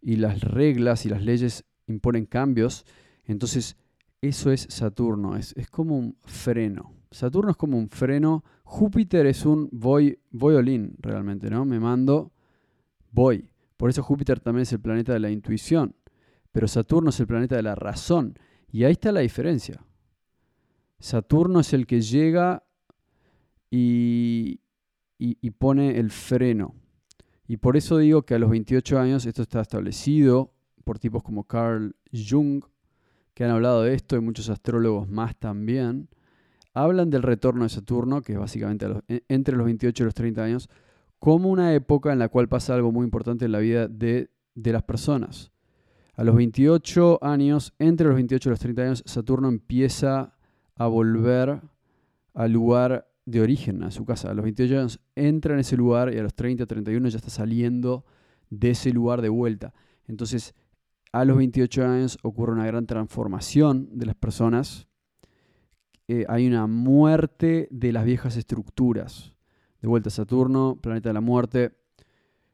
y 0.00 0.16
las 0.16 0.40
reglas 0.40 1.06
y 1.06 1.08
las 1.08 1.22
leyes 1.22 1.64
imponen 1.88 2.26
cambios. 2.26 2.86
Entonces, 3.24 3.76
eso 4.20 4.50
es 4.50 4.66
Saturno, 4.70 5.36
es, 5.36 5.52
es 5.56 5.68
como 5.68 5.98
un 5.98 6.16
freno. 6.24 6.94
Saturno 7.10 7.50
es 7.50 7.56
como 7.56 7.78
un 7.78 7.88
freno. 7.88 8.44
Júpiter 8.64 9.26
es 9.26 9.46
un 9.46 9.68
voy, 9.72 10.18
voy 10.30 10.54
realmente, 10.98 11.50
¿no? 11.50 11.64
Me 11.64 11.80
mando, 11.80 12.32
voy. 13.10 13.48
Por 13.76 13.90
eso 13.90 14.02
Júpiter 14.02 14.40
también 14.40 14.62
es 14.62 14.72
el 14.72 14.80
planeta 14.80 15.12
de 15.12 15.20
la 15.20 15.30
intuición. 15.30 15.94
Pero 16.52 16.68
Saturno 16.68 17.10
es 17.10 17.20
el 17.20 17.26
planeta 17.26 17.56
de 17.56 17.62
la 17.62 17.74
razón. 17.74 18.38
Y 18.70 18.84
ahí 18.84 18.92
está 18.92 19.12
la 19.12 19.20
diferencia. 19.20 19.82
Saturno 20.98 21.60
es 21.60 21.72
el 21.72 21.86
que 21.86 22.00
llega 22.00 22.64
y, 23.70 24.60
y, 25.18 25.50
pone 25.50 25.98
el 25.98 26.10
freno. 26.10 26.74
Y 27.46 27.58
por 27.58 27.76
eso 27.76 27.98
digo 27.98 28.22
que 28.22 28.34
a 28.34 28.38
los 28.38 28.50
28 28.50 28.98
años 28.98 29.26
esto 29.26 29.42
está 29.42 29.60
establecido 29.60 30.52
por 30.88 30.98
tipos 30.98 31.22
como 31.22 31.44
Carl 31.44 31.94
Jung, 32.14 32.64
que 33.34 33.44
han 33.44 33.50
hablado 33.50 33.82
de 33.82 33.92
esto 33.92 34.16
y 34.16 34.20
muchos 34.20 34.48
astrólogos 34.48 35.06
más 35.06 35.36
también 35.36 36.08
hablan 36.72 37.10
del 37.10 37.22
retorno 37.22 37.64
de 37.64 37.68
Saturno, 37.68 38.22
que 38.22 38.32
es 38.32 38.38
básicamente 38.38 38.86
entre 39.28 39.54
los 39.54 39.66
28 39.66 40.02
y 40.02 40.06
los 40.06 40.14
30 40.14 40.42
años, 40.42 40.70
como 41.18 41.50
una 41.50 41.74
época 41.74 42.10
en 42.10 42.18
la 42.18 42.30
cual 42.30 42.48
pasa 42.48 42.74
algo 42.74 42.90
muy 42.90 43.04
importante 43.04 43.44
en 43.44 43.52
la 43.52 43.58
vida 43.58 43.86
de, 43.86 44.30
las 44.54 44.82
personas. 44.82 45.52
A 46.14 46.24
los 46.24 46.34
28 46.34 47.18
años, 47.20 47.74
entre 47.78 48.06
los 48.06 48.16
28 48.16 48.48
y 48.48 48.50
los 48.50 48.58
30 48.58 48.82
años, 48.82 49.02
Saturno 49.04 49.48
empieza 49.48 50.38
a 50.74 50.86
volver 50.86 51.60
al 52.32 52.50
lugar 52.50 53.10
de 53.26 53.42
origen, 53.42 53.82
a 53.82 53.90
su 53.90 54.06
casa. 54.06 54.30
A 54.30 54.34
los 54.34 54.42
28 54.42 54.78
años 54.78 55.00
entra 55.14 55.52
en 55.52 55.60
ese 55.60 55.76
lugar 55.76 56.14
y 56.14 56.16
a 56.16 56.22
los 56.22 56.32
30, 56.32 56.64
31 56.64 57.10
ya 57.10 57.18
está 57.18 57.28
saliendo 57.28 58.06
de 58.48 58.70
ese 58.70 58.90
lugar 58.90 59.20
de 59.20 59.28
vuelta. 59.28 59.74
Entonces, 60.08 60.54
a 61.12 61.24
los 61.24 61.36
28 61.36 61.86
años 61.86 62.18
ocurre 62.22 62.52
una 62.52 62.66
gran 62.66 62.86
transformación 62.86 63.88
de 63.92 64.06
las 64.06 64.14
personas 64.14 64.88
eh, 66.10 66.24
hay 66.26 66.46
una 66.46 66.66
muerte 66.66 67.68
de 67.70 67.92
las 67.92 68.06
viejas 68.06 68.38
estructuras. 68.38 69.34
De 69.82 69.88
vuelta 69.88 70.08
a 70.08 70.10
Saturno, 70.10 70.78
planeta 70.80 71.10
de 71.10 71.12
la 71.12 71.20
muerte, 71.20 71.72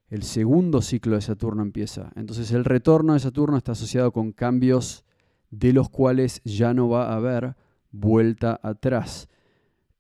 el 0.09 0.25
segundo 0.25 0.83
ciclo 0.83 1.15
de 1.15 1.21
Saturno 1.21 1.63
empieza. 1.63 2.11
Entonces 2.17 2.51
el 2.51 2.65
retorno 2.65 3.15
de 3.15 3.21
Saturno 3.21 3.57
está 3.57 3.73
asociado 3.73 4.13
con 4.13 4.33
cambios 4.33 5.05
de 5.51 5.73
los 5.73 5.89
cuales 5.89 6.43
ya 6.45 6.75
no 6.75 6.89
va 6.89 7.11
a 7.11 7.17
haber 7.17 7.55
vuelta 7.93 8.59
atrás. 8.61 9.29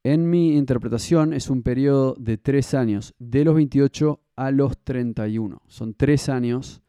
En 0.02 0.28
mi 0.28 0.56
interpretación 0.56 1.32
es 1.32 1.48
un 1.48 1.62
periodo 1.62 2.16
de 2.18 2.36
tres 2.36 2.74
años, 2.74 3.14
de 3.20 3.44
los 3.44 3.54
28 3.54 4.20
a 4.34 4.50
los 4.50 4.76
31. 4.78 5.62
Son 5.68 5.94
tres 5.94 6.28
años 6.28 6.82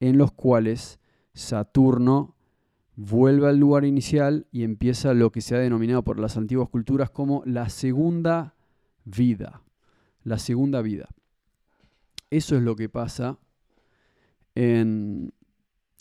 en 0.00 0.18
los 0.18 0.32
cuales 0.32 0.99
Saturno 1.40 2.36
vuelve 2.96 3.48
al 3.48 3.56
lugar 3.56 3.86
inicial 3.86 4.46
y 4.52 4.62
empieza 4.62 5.14
lo 5.14 5.32
que 5.32 5.40
se 5.40 5.56
ha 5.56 5.58
denominado 5.58 6.04
por 6.04 6.20
las 6.20 6.36
antiguas 6.36 6.68
culturas 6.68 7.10
como 7.10 7.42
la 7.46 7.70
segunda 7.70 8.54
vida. 9.04 9.62
La 10.22 10.38
segunda 10.38 10.82
vida. 10.82 11.08
Eso 12.28 12.56
es 12.56 12.62
lo 12.62 12.76
que 12.76 12.90
pasa 12.90 13.38
en, 14.54 15.32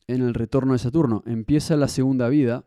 el 0.07 0.33
retorno 0.33 0.73
de 0.73 0.79
Saturno. 0.79 1.23
Empieza 1.25 1.77
la 1.77 1.87
segunda 1.87 2.27
vida 2.27 2.65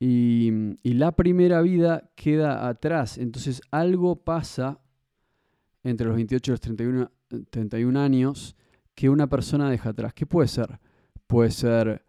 y, 0.00 0.50
la 0.82 1.12
primera 1.12 1.62
vida 1.62 2.10
queda 2.16 2.66
atrás. 2.68 3.16
Entonces 3.16 3.62
algo 3.70 4.16
pasa 4.16 4.80
entre 5.84 6.08
los 6.08 6.16
28 6.16 6.50
y 6.50 6.52
los 6.52 6.60
31, 6.60 7.10
31 7.50 8.00
años 8.00 8.56
que 8.96 9.08
una 9.08 9.28
persona 9.28 9.70
deja 9.70 9.90
atrás. 9.90 10.12
¿Qué 10.14 10.26
puede 10.26 10.48
ser? 10.48 10.80
Puede 11.26 11.50
ser 11.50 12.04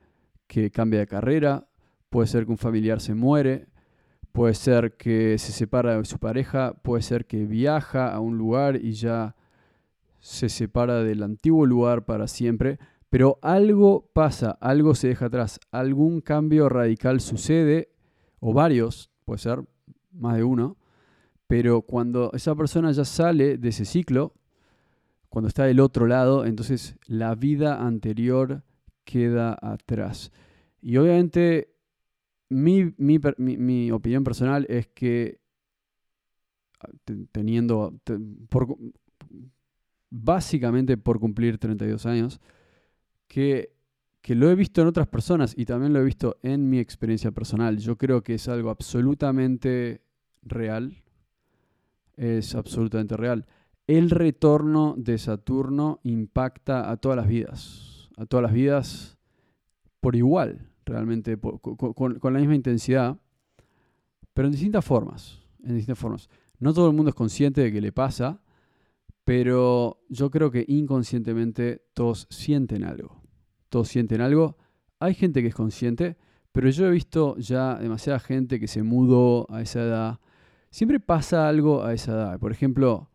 que 0.47 0.71
cambia 0.71 0.99
de 0.99 1.07
carrera, 1.07 1.67
puede 2.09 2.27
ser 2.27 2.45
que 2.45 2.51
un 2.51 2.57
familiar 2.57 3.01
se 3.01 3.15
muere, 3.15 3.67
puede 4.31 4.53
ser 4.53 4.97
que 4.97 5.37
se 5.37 5.51
separa 5.51 5.97
de 5.97 6.05
su 6.05 6.19
pareja, 6.19 6.73
puede 6.81 7.01
ser 7.01 7.25
que 7.25 7.45
viaja 7.45 8.13
a 8.13 8.19
un 8.19 8.37
lugar 8.37 8.75
y 8.75 8.91
ya 8.93 9.35
se 10.19 10.49
separa 10.49 11.03
del 11.03 11.23
antiguo 11.23 11.65
lugar 11.65 12.05
para 12.05 12.27
siempre, 12.27 12.79
pero 13.09 13.39
algo 13.41 14.09
pasa, 14.13 14.51
algo 14.59 14.95
se 14.95 15.07
deja 15.07 15.27
atrás, 15.27 15.59
algún 15.71 16.19
cambio 16.19 16.67
radical 16.67 17.21
sucede, 17.21 17.89
o 18.39 18.53
varios, 18.53 19.09
puede 19.23 19.39
ser 19.39 19.63
más 20.11 20.35
de 20.35 20.43
uno, 20.43 20.77
pero 21.47 21.81
cuando 21.81 22.31
esa 22.33 22.55
persona 22.55 22.91
ya 22.91 23.05
sale 23.05 23.57
de 23.57 23.69
ese 23.69 23.85
ciclo, 23.85 24.33
cuando 25.29 25.47
está 25.47 25.65
del 25.65 25.79
otro 25.79 26.07
lado, 26.07 26.45
entonces 26.45 26.97
la 27.07 27.35
vida 27.35 27.85
anterior 27.85 28.63
queda 29.05 29.57
atrás. 29.61 30.31
Y 30.81 30.97
obviamente 30.97 31.75
mi, 32.49 33.91
opinión 33.91 34.23
personal 34.23 34.65
es 34.69 34.87
que 34.87 35.39
ah, 36.79 36.89
teniendo, 37.31 37.99
básicamente 40.09 40.97
por 40.97 41.19
cumplir 41.19 41.57
32 41.57 42.05
años, 42.05 42.39
que, 43.27 43.73
que 44.21 44.35
lo 44.35 44.49
he 44.49 44.55
visto 44.55 44.81
en 44.81 44.87
otras 44.87 45.07
personas 45.07 45.53
y 45.57 45.65
también 45.65 45.93
lo 45.93 45.99
he 45.99 46.03
visto 46.03 46.37
en 46.43 46.69
mi 46.69 46.79
experiencia 46.79 47.31
personal. 47.31 47.77
Yo 47.77 47.97
creo 47.97 48.21
que 48.21 48.35
es 48.35 48.47
algo 48.47 48.69
absolutamente 48.69 50.01
real. 50.43 51.03
Es 52.15 52.55
absolutamente 52.55 53.17
real. 53.17 53.45
El 53.87 54.09
retorno 54.09 54.95
de 54.97 55.17
Saturno 55.17 55.99
impacta 56.03 56.89
a 56.89 56.97
todas 56.97 57.17
las 57.17 57.27
vidas 57.27 57.94
a 58.17 58.25
todas 58.25 58.43
las 58.43 58.53
vidas 58.53 59.17
por 59.99 60.15
igual, 60.15 60.69
realmente, 60.85 61.37
con, 61.37 62.19
la 62.21 62.39
misma 62.39 62.55
intensidad, 62.55 63.17
pero 64.33 64.47
en 64.47 64.51
distintas 64.51 64.85
formas, 64.85 65.41
en 65.63 65.75
distintas 65.75 65.99
formas. 65.99 66.29
No 66.59 66.73
todo 66.73 66.89
el 66.89 66.95
mundo 66.95 67.09
es 67.09 67.15
consciente 67.15 67.61
de 67.61 67.71
que 67.71 67.81
le 67.81 67.91
pasa, 67.91 68.41
pero 69.23 70.03
yo 70.09 70.29
creo 70.29 70.51
que 70.51 70.63
inconscientemente 70.67 71.81
todos 71.93 72.27
sienten 72.29 72.83
algo. 72.83 73.23
Todos 73.69 73.87
sienten 73.87 74.21
algo. 74.21 74.57
Hay 74.99 75.15
gente 75.15 75.41
que 75.41 75.47
es 75.47 75.55
consciente, 75.55 76.17
pero 76.51 76.69
yo 76.69 76.85
he 76.85 76.91
visto 76.91 77.35
ya 77.37 77.75
demasiada 77.75 78.19
gente 78.19 78.59
que 78.59 78.67
se 78.67 78.83
mudó 78.83 79.47
a 79.49 79.61
esa 79.61 79.81
edad. 79.81 80.19
Siempre 80.69 80.99
pasa 80.99 81.49
algo 81.49 81.83
a 81.83 81.93
esa 81.93 82.11
edad. 82.13 82.39
Por 82.39 82.51
ejemplo, 82.51 83.09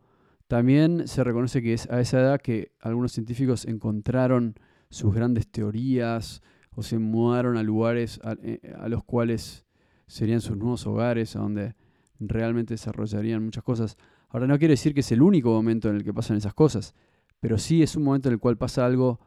también 0.48 1.06
se 1.06 1.22
reconoce 1.22 1.62
que 1.62 1.72
es 1.72 1.88
a 1.88 2.00
esa 2.00 2.18
edad 2.20 2.40
que 2.40 2.72
algunos 2.80 3.12
científicos 3.12 3.64
encontraron 3.64 4.56
sus 4.90 5.14
grandes 5.14 5.46
teorías 5.48 6.42
o 6.74 6.82
se 6.82 6.98
mudaron 6.98 7.56
a 7.56 7.62
lugares 7.62 8.20
eh, 8.42 8.74
a, 8.78 8.88
los 8.88 9.04
cuales 9.04 9.64
serían 10.06 10.40
sus 10.40 10.56
nuevos 10.56 10.86
hogares, 10.86 11.36
a 11.36 11.40
donde 11.40 11.74
realmente 12.18 12.74
desarrollarían 12.74 13.44
muchas 13.44 13.64
cosas. 13.64 13.96
Ahora 14.28 14.46
no 14.46 14.58
quiere 14.58 14.72
decir 14.72 14.94
que 14.94 15.00
es 15.00 15.12
el 15.12 15.22
único 15.22 15.50
momento 15.50 15.88
en 15.88 15.96
el 15.96 16.04
que 16.04 16.12
pasan 16.12 16.36
esas 16.36 16.54
cosas, 16.54 16.94
pero 17.40 17.58
sí 17.58 17.82
es 17.82 17.96
un 17.96 18.04
momento 18.04 18.28
en 18.28 18.34
el 18.34 18.40
cual 18.40 18.56
pasa 18.56 18.84
algo, 18.84 19.20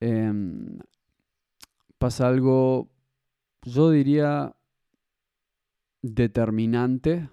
em, 0.00 0.78
pasa 1.98 2.28
algo, 2.28 2.88
yo 3.62 3.90
diría, 3.90 4.54
determinante 6.02 7.28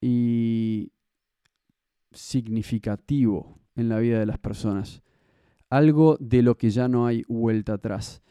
y 0.00 0.92
significativo 2.12 3.58
en 3.76 3.88
la 3.88 3.98
vida 3.98 4.18
de 4.18 4.26
las 4.26 4.38
personas 4.38 5.02
algo 5.70 6.16
de 6.20 6.42
lo 6.42 6.58
que 6.58 6.70
ya 6.70 6.88
no 6.88 7.06
hay 7.06 7.24
vuelta 7.28 7.74
atrás. 7.74 8.22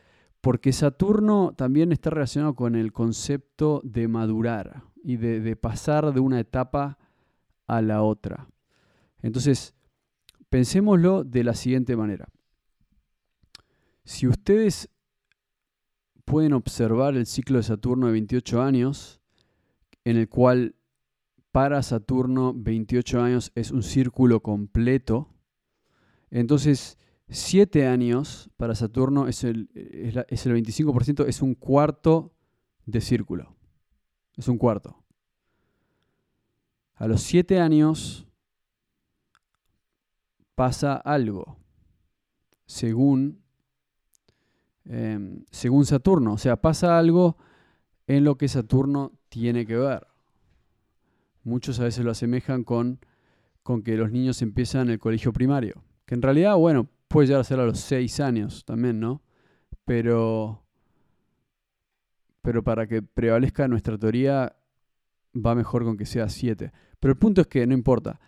Porque 0.42 0.72
Saturno 0.72 1.54
también 1.58 1.92
está 1.92 2.10
relacionado 2.10 2.54
con 2.54 2.76
el 2.76 2.94
concepto 2.94 3.82
de 3.84 4.08
madurar 4.08 4.84
y 5.04 5.18
de, 5.18 5.56
pasar 5.56 6.14
de 6.14 6.20
una 6.20 6.40
etapa 6.40 6.98
a 7.68 7.82
la 7.82 8.04
otra. 8.04 8.48
Entonces, 9.22 9.74
pensémoslo 10.50 11.24
de 11.24 11.44
la 11.44 11.56
siguiente 11.56 11.96
manera. 11.96 12.28
Si 14.04 14.28
ustedes 14.28 14.90
pueden 16.26 16.54
observar 16.54 17.16
el 17.16 17.26
ciclo 17.26 17.58
de 17.58 17.64
Saturno 17.64 18.08
de 18.08 18.14
28 18.14 18.62
años, 18.62 19.20
en 20.04 20.18
el 20.18 20.30
cual 20.30 20.76
para 21.52 21.84
Saturno 21.84 22.54
28 22.56 23.22
años 23.22 23.52
es 23.56 23.72
un 23.72 23.84
círculo 23.84 24.42
completo, 24.42 25.30
entonces 26.32 26.98
Siete 27.30 27.88
años 27.88 28.50
para 28.58 28.76
Saturno 28.76 29.28
es 29.28 29.44
el, 29.44 29.70
es, 29.74 30.46
el 30.46 30.54
25%, 30.54 31.28
es 31.28 31.42
un 31.42 31.56
cuarto 31.56 32.34
de 32.86 33.02
círculo. 33.02 33.56
Es 34.36 34.48
un 34.48 34.58
cuarto. 34.58 35.04
A 36.96 37.08
los 37.08 37.22
siete 37.22 37.60
años 37.60 38.28
pasa 40.56 40.96
algo, 40.96 41.58
según, 42.66 43.42
em, 44.86 45.46
según 45.52 45.86
Saturno. 45.86 46.34
O 46.34 46.38
sea, 46.38 46.58
pasa 46.58 46.98
algo 46.98 47.38
en 48.08 48.24
lo 48.24 48.38
que 48.38 48.48
Saturno 48.48 49.14
tiene 49.30 49.66
que 49.66 49.78
ver. 49.78 50.08
Muchos 51.44 51.80
a 51.80 51.84
veces 51.84 52.04
lo 52.04 52.12
asemejan 52.12 52.64
con 52.64 53.00
con 53.70 53.84
que 53.84 53.96
los 53.98 54.12
niños 54.12 54.42
empiezan 54.42 54.90
el 54.90 54.98
colegio 54.98 55.32
primario. 55.32 55.84
Que 56.08 56.16
en 56.16 56.24
realidad, 56.24 56.56
bueno, 56.56 56.90
puede 57.10 57.28
llegar 57.28 57.42
a 57.42 57.44
ser 57.44 57.60
a 57.60 57.66
los 57.66 57.80
6 57.80 58.20
años 58.22 58.64
también, 58.64 59.00
¿no? 59.00 59.22
Pero, 59.84 60.64
pero 62.42 62.64
para 62.64 62.88
que 62.88 63.02
prevalezca 63.02 63.68
nuestra 63.68 63.98
teoría, 63.98 64.56
va 65.36 65.56
mejor 65.56 65.84
con 65.84 65.98
que 65.98 66.06
sea 66.06 66.30
7. 66.30 66.72
Pero 67.00 67.12
el 67.12 67.18
punto 67.18 67.42
es 67.42 67.48
que 67.48 67.66
no 67.68 67.74
importa. 67.74 68.20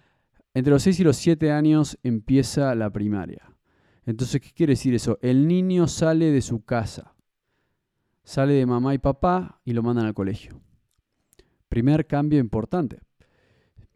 Entre 0.53 0.71
los 0.71 0.83
6 0.83 0.99
y 0.99 1.03
los 1.03 1.15
7 1.17 1.51
años 1.51 1.97
empieza 2.03 2.75
la 2.75 2.89
primaria. 2.89 3.55
Entonces, 4.05 4.41
¿qué 4.41 4.51
quiere 4.51 4.73
decir 4.73 4.95
eso? 4.95 5.19
El 5.21 5.47
niño 5.47 5.87
sale 5.87 6.31
de 6.31 6.41
su 6.41 6.65
casa, 6.65 7.13
sale 8.23 8.53
de 8.53 8.65
mamá 8.65 8.95
y 8.95 8.97
papá 8.97 9.61
y 9.63 9.73
lo 9.73 9.83
mandan 9.83 10.07
al 10.07 10.15
colegio. 10.15 10.59
Primer 11.69 12.07
cambio 12.07 12.39
importante. 12.39 12.99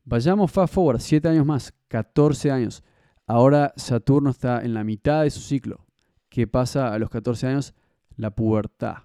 Vayamos 0.03 0.51
fast 0.51 0.75
forward, 0.75 0.99
7 0.99 1.27
años 1.27 1.45
más, 1.45 1.73
14 1.87 2.51
años. 2.51 2.83
Ahora 3.27 3.73
Saturno 3.75 4.29
está 4.29 4.63
en 4.63 4.73
la 4.73 4.83
mitad 4.83 5.23
de 5.23 5.29
su 5.31 5.39
ciclo. 5.39 5.85
¿Qué 6.29 6.47
pasa 6.47 6.93
a 6.93 6.99
los 6.99 7.09
14 7.09 7.47
años? 7.47 7.73
La 8.15 8.31
pubertad. 8.31 8.97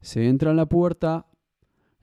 Se 0.00 0.28
entra 0.28 0.50
en 0.50 0.56
la 0.56 0.66
pubertad, 0.66 1.24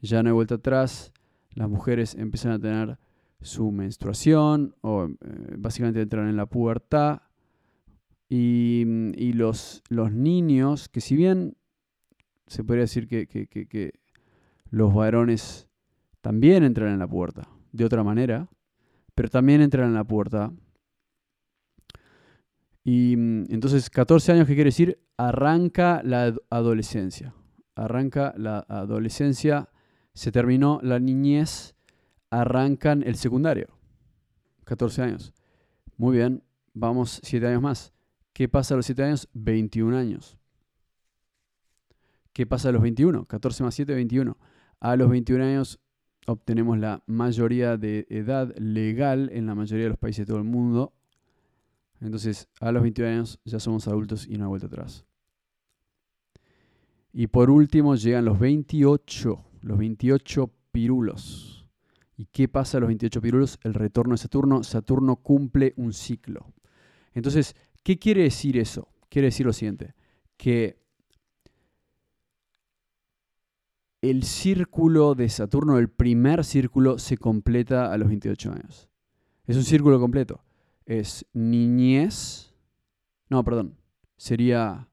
ya 0.01 0.21
no 0.21 0.29
hay 0.29 0.33
vuelta 0.33 0.55
atrás, 0.55 1.13
las 1.51 1.69
mujeres 1.69 2.15
empiezan 2.15 2.51
a 2.51 2.59
tener 2.59 2.97
su 3.41 3.71
menstruación 3.71 4.75
o 4.81 5.05
eh, 5.05 5.15
básicamente 5.57 6.01
entran 6.01 6.27
en 6.27 6.37
la 6.37 6.45
pubertad 6.45 7.21
y, 8.29 9.33
los, 9.33 9.83
los, 9.89 10.11
niños, 10.11 10.89
que 10.89 11.01
si 11.01 11.15
bien 11.15 11.55
se 12.47 12.63
podría 12.63 12.83
decir 12.83 13.07
que, 13.07 13.27
que, 13.27 13.93
los 14.71 14.91
varones 14.91 15.67
también 16.21 16.63
entran 16.63 16.93
en 16.93 16.99
la 16.99 17.07
puerta, 17.07 17.47
de 17.71 17.85
otra 17.85 18.03
manera, 18.03 18.49
pero 19.13 19.29
también 19.29 19.61
entran 19.61 19.89
en 19.89 19.93
la 19.93 20.03
puerta. 20.03 20.51
Y 22.83 23.15
mm, 23.15 23.45
entonces, 23.49 23.89
14 23.89 24.31
años, 24.33 24.47
¿qué 24.47 24.55
quiere 24.55 24.69
decir? 24.69 24.99
Arranca 25.17 26.01
la 26.03 26.35
adolescencia. 26.49 27.33
Arranca 27.75 28.33
la 28.37 28.65
adolescencia, 28.67 29.69
se 30.13 30.31
terminó 30.31 30.79
la 30.83 30.99
niñez, 30.99 31.75
arrancan 32.29 33.03
el 33.03 33.15
secundario. 33.15 33.67
14 34.65 35.01
años. 35.01 35.33
Muy 35.97 36.17
bien, 36.17 36.43
vamos 36.73 37.19
7 37.23 37.47
años 37.47 37.61
más. 37.61 37.93
¿Qué 38.33 38.47
pasa 38.47 38.73
a 38.73 38.77
los 38.77 38.85
7 38.85 39.03
años? 39.03 39.29
21 39.33 39.97
años. 39.97 40.37
¿Qué 42.33 42.47
pasa 42.47 42.69
a 42.69 42.71
los 42.71 42.81
21? 42.81 43.25
14 43.25 43.63
más 43.63 43.75
7, 43.75 43.93
21. 43.93 44.35
A 44.79 44.95
los 44.95 45.09
21 45.09 45.43
años 45.43 45.79
obtenemos 46.25 46.79
la 46.79 47.03
mayoría 47.05 47.77
de 47.77 48.07
edad 48.09 48.53
legal 48.57 49.29
en 49.31 49.45
la 49.45 49.53
mayoría 49.53 49.83
de 49.85 49.89
los 49.89 49.99
países 49.99 50.25
de 50.25 50.31
todo 50.31 50.39
el 50.39 50.43
mundo. 50.43 50.93
Entonces, 52.03 52.47
a 52.59 52.71
los 52.71 52.83
21 52.83 53.09
años 53.09 53.39
ya 53.45 53.59
somos 53.59 53.87
adultos 53.87 54.27
y 54.27 54.37
no 54.37 54.45
hay 54.45 54.49
vuelta 54.49 54.67
atrás. 54.67 55.05
Y 57.11 57.27
por 57.27 57.49
último 57.49 57.95
llegan 57.95 58.25
los 58.25 58.39
28, 58.39 59.43
los 59.61 59.77
28 59.77 60.51
pirulos. 60.71 61.67
¿Y 62.17 62.25
qué 62.25 62.47
pasa 62.47 62.77
a 62.77 62.81
los 62.81 62.87
28 62.87 63.21
pirulos? 63.21 63.59
El 63.63 63.73
retorno 63.73 64.13
de 64.13 64.17
Saturno. 64.17 64.63
Saturno 64.63 65.15
cumple 65.17 65.73
un 65.77 65.93
ciclo. 65.93 66.53
Entonces, 67.13 67.55
¿Qué 67.83 67.99
quiere 67.99 68.23
decir 68.23 68.57
eso? 68.57 68.87
Quiere 69.09 69.27
decir 69.27 69.45
lo 69.45 69.53
siguiente, 69.53 69.93
que 70.37 70.81
el 74.01 74.23
círculo 74.23 75.15
de 75.15 75.29
Saturno, 75.29 75.77
el 75.77 75.89
primer 75.89 76.43
círculo, 76.45 76.97
se 76.97 77.17
completa 77.17 77.91
a 77.91 77.97
los 77.97 78.07
28 78.07 78.51
años. 78.51 78.89
Es 79.45 79.57
un 79.57 79.63
círculo 79.63 79.99
completo. 79.99 80.41
Es 80.85 81.25
niñez. 81.33 82.53
No, 83.29 83.43
perdón. 83.43 83.77
Sería... 84.17 84.89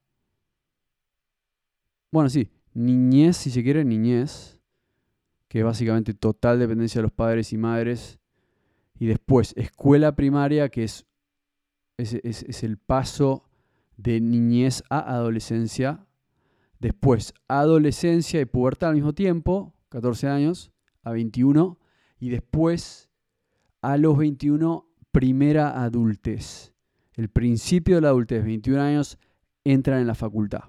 Bueno, 2.13 2.29
sí. 2.29 2.51
Niñez, 2.75 3.37
si 3.37 3.51
se 3.51 3.63
quiere, 3.63 3.85
niñez. 3.85 4.61
Que 5.49 5.61
es 5.61 5.65
básicamente 5.65 6.15
total 6.15 6.59
dependencia 6.59 7.01
de 7.01 7.03
los 7.05 7.13
padres 7.13 7.53
y 7.53 7.59
madres. 7.59 8.19
Y 8.99 9.07
después, 9.07 9.55
escuela 9.57 10.15
primaria, 10.15 10.69
que 10.69 10.85
es 10.85 11.07
es, 12.01 12.63
el 12.63 12.79
paso 12.79 13.45
de 13.97 14.21
niñez 14.21 14.83
a 14.89 15.15
adolescencia. 15.15 16.07
Después, 16.79 17.35
adolescencia 17.49 18.41
y 18.41 18.47
pubertad 18.47 18.91
al 18.91 18.95
mismo 18.95 19.13
tiempo, 19.13 19.75
14 19.91 20.29
años 20.29 20.73
a 21.03 21.13
21. 21.13 21.79
Y 22.19 22.31
después, 22.31 23.11
a 23.83 23.97
los 23.97 24.17
21, 24.17 24.90
primera 25.13 25.83
adultez. 25.83 26.73
El 27.15 27.29
principio 27.29 27.97
de 27.97 28.03
la 28.03 28.09
adultez, 28.09 28.45
21 28.45 28.81
años, 28.81 29.19
entran 29.65 30.01
en 30.01 30.07
la 30.07 30.15
facultad. 30.15 30.65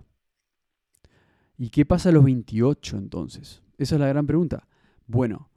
¿Y 1.57 1.69
qué 1.69 1.85
pasa 1.85 2.09
a 2.09 2.11
los 2.11 2.23
28 2.23 2.97
entonces? 2.97 3.61
Esa 3.77 3.95
es 3.95 4.01
la 4.01 4.07
gran 4.07 4.25
pregunta. 4.25 4.67
Bueno, 5.07 5.49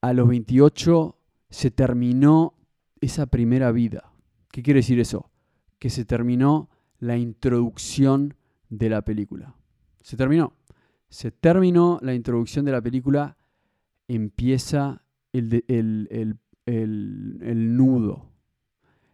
a 0.00 0.12
los 0.12 0.28
28 0.28 1.18
se 1.50 1.70
terminó 1.70 2.54
esa 3.00 3.26
primera 3.26 3.72
vida. 3.72 4.12
¿Qué 4.50 4.62
quiere 4.62 4.78
decir 4.78 5.00
eso? 5.00 5.30
Que 5.78 5.90
se 5.90 6.04
terminó 6.04 6.70
la 6.98 7.16
introducción 7.16 8.34
de 8.68 8.88
la 8.88 9.02
película. 9.02 9.56
Se 10.02 10.16
terminó. 10.16 10.54
Se 11.08 11.30
terminó 11.30 11.98
la 12.02 12.14
introducción 12.14 12.64
de 12.64 12.72
la 12.72 12.80
película, 12.80 13.36
empieza 14.08 15.02
el, 15.32 15.64
el, 15.68 16.38
nudo, 16.66 18.30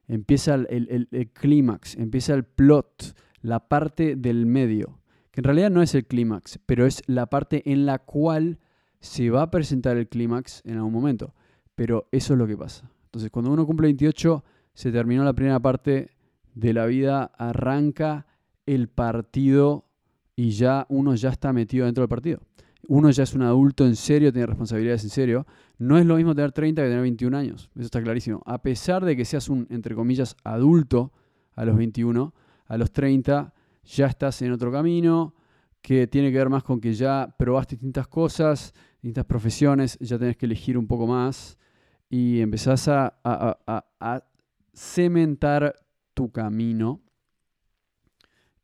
empieza 0.06 0.54
el, 0.54 1.08
el 1.10 1.32
clímax, 1.32 1.96
empieza 1.96 2.34
el 2.34 2.44
plot, 2.44 3.14
la 3.40 3.68
parte 3.68 4.16
del 4.16 4.46
medio, 4.46 5.00
que 5.30 5.40
en 5.40 5.44
realidad 5.44 5.70
no 5.70 5.82
es 5.82 5.94
el 5.94 6.06
clímax, 6.06 6.58
pero 6.66 6.86
es 6.86 7.02
la 7.06 7.26
parte 7.26 7.70
en 7.70 7.86
la 7.86 7.98
cual 8.00 8.58
se 9.00 9.30
va 9.30 9.42
a 9.42 9.50
presentar 9.50 9.96
el 9.96 10.08
clímax 10.08 10.62
en 10.64 10.76
algún 10.76 10.92
momento. 10.92 11.34
Pero 11.74 12.08
eso 12.10 12.34
es 12.34 12.38
lo 12.38 12.46
que 12.46 12.56
pasa. 12.56 12.90
Entonces, 13.04 13.30
cuando 13.30 13.52
uno 13.52 13.64
cumple 13.66 13.86
28, 13.86 14.44
se 14.74 14.92
terminó 14.92 15.24
la 15.24 15.32
primera 15.32 15.60
parte 15.60 16.10
de 16.54 16.72
la 16.72 16.86
vida, 16.86 17.30
arranca 17.38 18.26
el 18.66 18.88
partido 18.88 19.86
y 20.34 20.50
ya 20.50 20.86
uno 20.88 21.14
ya 21.14 21.30
está 21.30 21.52
metido 21.52 21.86
dentro 21.86 22.02
del 22.02 22.08
partido. 22.08 22.40
Uno 22.86 23.10
ya 23.10 23.24
es 23.24 23.34
un 23.34 23.42
adulto 23.42 23.84
en 23.84 23.96
serio, 23.96 24.32
tiene 24.32 24.46
responsabilidades 24.46 25.04
en 25.04 25.10
serio. 25.10 25.46
No 25.78 25.98
es 25.98 26.06
lo 26.06 26.16
mismo 26.16 26.34
tener 26.34 26.52
30 26.52 26.82
que 26.82 26.88
tener 26.88 27.02
21 27.02 27.36
años, 27.36 27.70
eso 27.74 27.84
está 27.84 28.02
clarísimo. 28.02 28.42
A 28.46 28.62
pesar 28.62 29.04
de 29.04 29.16
que 29.16 29.24
seas 29.24 29.48
un, 29.48 29.66
entre 29.70 29.94
comillas, 29.94 30.36
adulto 30.44 31.12
a 31.54 31.64
los 31.64 31.76
21, 31.76 32.34
a 32.66 32.76
los 32.76 32.92
30 32.92 33.52
ya 33.84 34.06
estás 34.06 34.40
en 34.42 34.52
otro 34.52 34.70
camino, 34.70 35.34
que 35.82 36.06
tiene 36.06 36.30
que 36.30 36.38
ver 36.38 36.48
más 36.48 36.62
con 36.62 36.80
que 36.80 36.94
ya 36.94 37.34
probaste 37.38 37.76
distintas 37.76 38.08
cosas, 38.08 38.72
distintas 38.94 39.24
profesiones, 39.24 39.98
ya 40.00 40.18
tenés 40.18 40.36
que 40.36 40.46
elegir 40.46 40.76
un 40.76 40.86
poco 40.86 41.06
más 41.06 41.58
y 42.10 42.40
empezás 42.40 42.88
a, 42.88 43.18
a 43.24 44.24
cementar 44.72 45.74
tu 46.14 46.30
camino. 46.30 47.00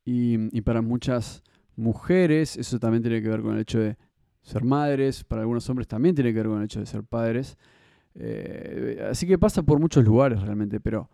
Y, 0.05 0.61
para 0.62 0.83
muchas 0.83 1.42
mujeres 1.77 2.57
eso 2.57 2.79
también 2.79 3.03
tiene 3.03 3.22
que 3.22 3.29
ver 3.29 3.42
con 3.42 3.55
el 3.55 3.61
hecho 3.61 3.81
de 3.81 3.96
ser 4.44 4.62
madres, 4.62 5.24
para 5.24 5.40
algunos 5.42 5.68
hombres 5.70 5.88
también 5.88 6.14
tiene 6.14 6.33
que 6.33 6.38
ver 6.38 6.46
con 6.46 6.59
el 6.59 6.64
hecho 6.64 6.78
de 6.78 6.87
ser 6.87 7.02
padres. 7.02 7.57
Eh, 8.14 9.04
así 9.11 9.26
que 9.26 9.38
pasa 9.38 9.62
por 9.62 9.80
muchos 9.80 10.04
lugares 10.04 10.40
realmente, 10.42 10.78
pero 10.78 11.11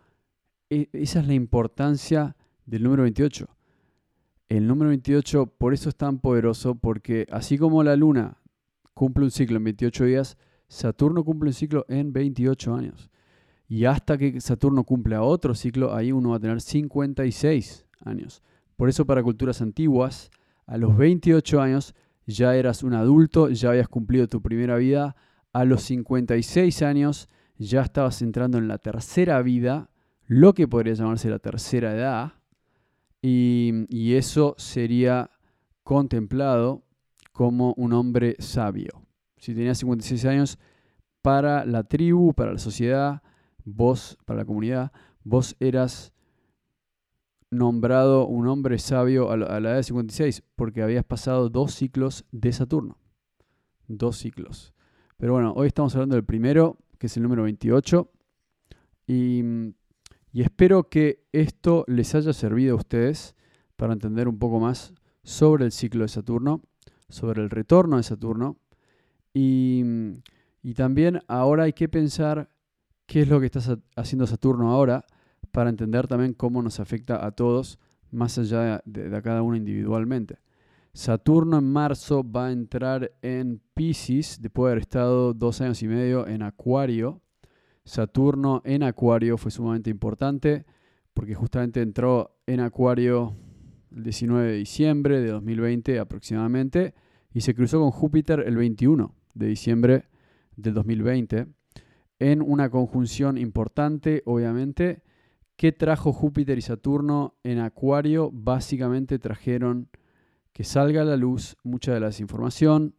e, 0.69 0.89
esa 0.93 1.21
es 1.21 1.27
la 1.27 1.33
importancia 1.33 2.35
del 2.65 2.83
número 2.83 3.03
28. 3.03 3.47
El 4.49 4.67
número 4.67 4.89
28 4.89 5.45
por 5.45 5.73
eso 5.73 5.89
es 5.89 5.95
tan 5.95 6.19
poderoso, 6.19 6.75
porque 6.75 7.25
así 7.31 7.57
como 7.57 7.83
la 7.83 7.95
luna 7.95 8.37
cumple 8.93 9.23
un 9.23 9.31
ciclo 9.31 9.57
en 9.57 9.63
28 9.63 10.05
días, 10.05 10.37
Saturno 10.67 11.23
cumple 11.23 11.49
un 11.49 11.53
ciclo 11.53 11.85
en 11.87 12.11
28 12.11 12.75
años. 12.75 13.09
Y 13.69 13.85
hasta 13.85 14.17
que 14.17 14.41
Saturno 14.41 14.83
cumpla 14.83 15.23
otro 15.23 15.55
ciclo, 15.55 15.95
ahí 15.95 16.11
uno 16.11 16.31
va 16.31 16.35
a 16.35 16.39
tener 16.39 16.59
56 16.59 17.85
años. 18.03 18.43
Por 18.75 18.89
eso 18.89 19.05
para 19.05 19.23
culturas 19.23 19.61
antiguas, 19.61 20.31
a 20.65 20.77
los 20.77 20.97
28 20.97 21.61
años 21.61 21.95
ya 22.33 22.55
eras 22.55 22.83
un 22.83 22.93
adulto, 22.93 23.49
ya 23.49 23.69
habías 23.69 23.87
cumplido 23.87 24.27
tu 24.27 24.41
primera 24.41 24.77
vida. 24.77 25.15
A 25.53 25.65
los 25.65 25.83
56 25.83 26.81
años 26.81 27.27
ya 27.57 27.81
estabas 27.81 28.21
entrando 28.21 28.57
en 28.57 28.67
la 28.67 28.77
tercera 28.77 29.41
vida, 29.41 29.89
lo 30.27 30.53
que 30.53 30.67
podría 30.67 30.93
llamarse 30.93 31.29
la 31.29 31.39
tercera 31.39 31.93
edad. 31.93 32.33
Y, 33.21 33.85
y 33.89 34.15
eso 34.15 34.55
sería 34.57 35.29
contemplado 35.83 36.83
como 37.31 37.73
un 37.77 37.93
hombre 37.93 38.35
sabio. 38.39 39.03
Si 39.37 39.53
tenías 39.53 39.79
56 39.79 40.25
años, 40.25 40.59
para 41.21 41.65
la 41.65 41.83
tribu, 41.83 42.33
para 42.33 42.53
la 42.53 42.59
sociedad, 42.59 43.21
vos, 43.63 44.17
para 44.25 44.39
la 44.39 44.45
comunidad, 44.45 44.91
vos 45.23 45.55
eras 45.59 46.13
nombrado 47.51 48.25
un 48.25 48.47
hombre 48.47 48.79
sabio 48.79 49.29
a 49.29 49.37
la, 49.37 49.57
edad 49.57 49.75
de 49.75 49.83
56 49.83 50.41
porque 50.55 50.81
habías 50.81 51.03
pasado 51.03 51.49
dos 51.49 51.75
ciclos 51.75 52.25
de 52.31 52.51
Saturno. 52.53 52.97
Dos 53.87 54.17
ciclos. 54.17 54.73
Pero 55.17 55.33
bueno, 55.33 55.53
hoy 55.55 55.67
estamos 55.67 55.93
hablando 55.93 56.15
del 56.15 56.23
primero, 56.23 56.77
que 56.97 57.07
es 57.07 57.17
el 57.17 57.23
número 57.23 57.43
28. 57.43 58.09
Y, 59.05 59.43
y 60.31 60.41
espero 60.41 60.89
que 60.89 61.25
esto 61.33 61.83
les 61.87 62.15
haya 62.15 62.33
servido 62.33 62.73
a 62.73 62.77
ustedes 62.77 63.35
para 63.75 63.93
entender 63.93 64.27
un 64.27 64.39
poco 64.39 64.59
más 64.59 64.93
sobre 65.23 65.65
el 65.65 65.71
ciclo 65.71 66.03
de 66.03 66.07
Saturno, 66.07 66.61
sobre 67.09 67.41
el 67.41 67.49
retorno 67.49 67.97
de 67.97 68.03
Saturno. 68.03 68.57
Y, 69.33 69.83
y 70.63 70.73
también 70.73 71.21
ahora 71.27 71.63
hay 71.63 71.73
que 71.73 71.89
pensar 71.89 72.49
qué 73.05 73.21
es 73.21 73.27
lo 73.27 73.41
que 73.41 73.47
está 73.47 73.59
haciendo 73.97 74.25
Saturno 74.25 74.71
ahora 74.71 75.05
para 75.51 75.69
entender 75.69 76.07
también 76.07 76.33
cómo 76.33 76.61
nos 76.61 76.79
afecta 76.79 77.25
a 77.25 77.31
todos, 77.31 77.79
más 78.11 78.37
allá 78.37 78.81
de, 78.85 79.21
cada 79.21 79.41
uno 79.41 79.55
individualmente. 79.55 80.39
Saturno 80.93 81.57
en 81.59 81.71
marzo 81.71 82.23
va 82.29 82.47
a 82.47 82.51
entrar 82.51 83.11
en 83.21 83.61
Pisces, 83.73 84.41
después 84.41 84.69
de 84.69 84.71
haber 84.71 84.81
estado 84.81 85.33
dos 85.33 85.61
años 85.61 85.81
y 85.83 85.87
medio 85.87 86.27
en 86.27 86.41
Acuario. 86.41 87.21
Saturno 87.85 88.61
en 88.65 88.83
Acuario 88.83 89.37
fue 89.37 89.51
sumamente 89.51 89.89
importante 89.89 90.65
porque 91.13 91.33
justamente 91.33 91.81
entró 91.81 92.37
en 92.45 92.59
Acuario 92.59 93.35
el 93.95 94.03
19 94.03 94.51
de 94.51 94.57
diciembre 94.57 95.21
de 95.21 95.29
2020 95.29 95.99
aproximadamente 95.99 96.93
y 97.33 97.41
se 97.41 97.55
cruzó 97.55 97.79
con 97.79 97.91
Júpiter 97.91 98.41
el 98.45 98.57
21 98.57 99.15
de 99.33 99.47
diciembre 99.47 100.05
del 100.55 100.73
2020 100.73 101.47
en 102.19 102.41
una 102.41 102.69
conjunción 102.69 103.37
importante, 103.37 104.21
obviamente, 104.25 105.01
¿Qué 105.61 105.71
trajo 105.71 106.11
Júpiter 106.11 106.57
y 106.57 106.61
Saturno 106.63 107.35
en 107.43 107.59
Acuario? 107.59 108.31
Básicamente 108.33 109.19
trajeron 109.19 109.89
que 110.53 110.63
salga 110.63 111.03
a 111.03 111.05
la 111.05 111.15
luz 111.15 111.55
mucha 111.61 111.93
de 111.93 111.99
la 111.99 112.07
desinformación, 112.07 112.95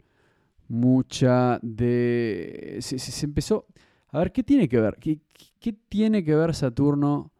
mucha 0.68 1.59
de... 1.61 2.77
Se, 2.79 3.27
empezó... 3.27 3.66
A 4.11 4.20
ver, 4.20 4.31
¿qué 4.31 4.44
tiene 4.44 4.68
que 4.68 4.81
ver? 4.81 4.96
¿Qué, 5.01 5.18
¿Qué, 5.59 5.72
tiene 5.72 6.22
que 6.22 6.37
ver 6.37 6.55
Saturno 6.55 7.33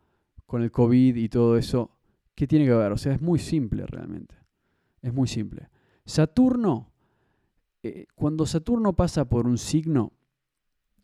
con 0.45 0.61
el 0.61 0.73
COVID 0.73 1.15
y 1.15 1.29
todo 1.29 1.57
eso? 1.57 1.93
¿Qué 2.35 2.49
tiene 2.49 2.65
que 2.65 2.75
ver? 2.75 2.91
O 2.91 2.97
sea, 2.97 3.13
es 3.13 3.23
muy 3.23 3.39
simple 3.39 3.87
realmente. 3.87 4.35
Es 5.03 5.15
muy 5.15 5.29
simple. 5.29 5.69
Saturno, 6.05 6.91
eh, 7.85 8.07
cuando 8.17 8.45
Saturno 8.45 8.93
pasa 8.95 9.29
por 9.29 9.47
un 9.47 9.59
signo, 9.59 10.15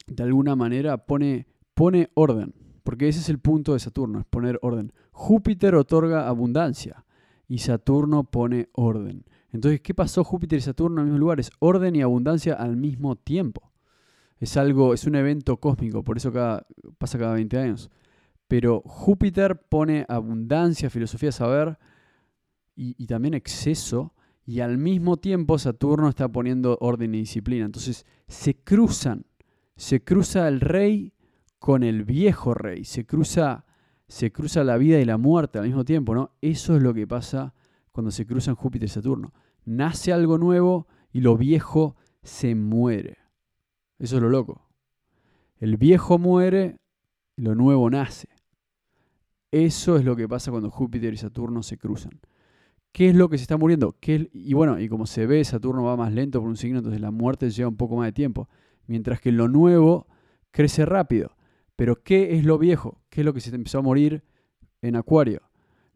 de 0.09 0.25
alguna 0.25 0.57
manera 0.57 1.07
pone, 1.07 1.47
pone 1.73 2.11
orden. 2.15 2.53
Porque 2.89 3.07
ese 3.07 3.21
es 3.21 3.29
el 3.29 3.39
punto 3.39 3.75
de 3.75 3.81
Saturno, 3.81 4.19
es 4.19 4.25
poner 4.25 4.59
orden. 4.63 4.95
Júpiter 5.11 5.75
otorga 5.75 6.27
abundancia 6.27 7.05
y 7.47 7.59
Saturno 7.59 8.25
pone 8.25 8.71
orden. 8.73 9.27
Entonces, 9.53 9.83
¿qué 9.83 9.93
pasó 9.93 10.25
Júpiter 10.25 10.59
y 10.59 10.63
Saturno 10.63 11.03
en 11.03 11.05
los 11.05 11.05
mismos 11.05 11.21
lugares? 11.21 11.51
Orden 11.59 11.97
y 11.97 12.01
abundancia 12.01 12.55
al 12.55 12.79
mismo 12.79 13.15
tiempo. 13.17 13.75
Es 14.39 14.57
algo, 14.57 14.95
es 14.95 15.07
un 15.07 15.17
evento 15.17 15.59
cósmico, 15.59 16.03
por 16.03 16.17
eso 16.17 16.33
cada, 16.33 16.67
pasa 16.97 17.19
cada 17.19 17.35
20 17.35 17.59
años. 17.59 17.91
Pero 18.47 18.81
Júpiter 18.87 19.61
pone 19.69 20.07
abundancia, 20.09 20.89
filosofía, 20.89 21.31
saber 21.31 21.79
y 22.75 23.07
también 23.07 23.35
exceso, 23.35 24.15
y 24.47 24.61
al 24.61 24.79
mismo 24.79 25.19
tiempo 25.19 25.59
Saturno 25.59 26.09
está 26.09 26.27
poniendo 26.33 26.79
orden 26.81 27.15
y 27.15 27.19
disciplina. 27.19 27.67
Entonces 27.67 28.07
se 28.29 28.55
cruzan, 28.55 29.27
se 29.77 30.03
cruza 30.03 30.49
el 30.49 30.63
rey 30.63 31.13
con 31.59 31.83
el 31.83 32.05
viejo 32.05 32.55
rey, 32.55 32.85
se 32.85 33.05
cruza, 33.05 33.65
se 34.07 34.33
cruza 34.33 34.65
la 34.65 34.77
vida 34.77 35.01
y 35.01 35.05
la 35.05 35.19
muerte 35.19 35.59
al 35.59 35.67
mismo 35.67 35.85
tiempo, 35.85 36.15
¿no? 36.15 36.33
Eso 36.41 36.77
es 36.77 36.83
lo 36.83 36.95
que 36.95 37.07
pasa 37.07 37.55
cuando 37.93 38.11
se 38.11 38.27
cruzan 38.27 38.55
Júpiter 38.55 38.87
y 38.87 38.93
Saturno. 38.93 39.33
Nace 39.65 40.13
algo 40.13 40.39
nuevo 40.39 40.87
y 41.13 41.21
lo 41.21 41.37
viejo 41.37 41.97
se 42.23 42.55
muere. 42.55 43.19
Eso 43.99 44.17
es 44.17 44.23
lo 44.23 44.29
loco. 44.29 44.69
El 45.57 45.77
viejo 45.77 46.19
muere 46.19 46.77
y 47.37 47.43
lo 47.43 47.55
nuevo 47.55 47.91
nace. 47.91 48.29
Eso 49.51 49.97
es 49.97 50.05
lo 50.05 50.15
que 50.15 50.29
pasa 50.29 50.51
cuando 50.51 50.71
Júpiter 50.71 51.13
y 51.13 51.17
Saturno 51.17 51.63
se 51.63 51.79
cruzan. 51.79 52.21
¿Qué 52.93 53.09
es 53.09 53.17
lo 53.17 53.29
que 53.29 53.39
se 53.39 53.43
está 53.43 53.57
muriendo? 53.57 53.97
¿Qué 54.01 54.31
y 54.33 54.55
bueno, 54.55 54.79
y 54.79 54.89
como 54.89 55.07
se 55.07 55.27
ve, 55.27 55.45
Saturno 55.45 55.83
va 55.83 55.97
más 55.97 56.13
lento 56.13 56.41
por 56.41 56.49
un 56.49 56.57
signo, 56.57 56.79
entonces 56.79 57.01
la 57.01 57.11
muerte 57.11 57.51
lleva 57.51 57.69
un 57.69 57.77
poco 57.77 57.97
más 57.97 58.07
de 58.07 58.13
tiempo. 58.13 58.49
Mientras 58.87 59.21
que 59.21 59.33
lo 59.33 59.49
nuevo 59.49 60.07
crece 60.51 60.87
rápido. 60.87 61.38
Pero 61.79 62.03
¿qué 62.03 62.37
es 62.37 62.45
lo 62.45 62.59
viejo? 62.59 63.01
¿Qué 63.09 63.21
es 63.21 63.25
lo 63.25 63.33
que 63.33 63.41
se 63.41 63.55
empezó 63.55 63.79
a 63.79 63.83
morir 63.83 64.25
en 64.83 64.97
Acuario? 64.97 65.43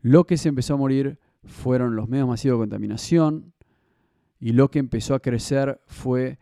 Lo 0.00 0.28
que 0.28 0.36
se 0.36 0.48
empezó 0.48 0.74
a 0.74 0.76
morir 0.76 1.18
fueron 1.42 1.96
los 1.96 2.08
medios 2.08 2.28
masivos 2.28 2.56
de 2.56 2.62
contaminación 2.62 3.52
y 4.38 4.52
lo 4.52 4.70
que 4.70 4.78
empezó 4.78 5.16
a 5.16 5.18
crecer 5.18 5.80
fue 5.86 6.38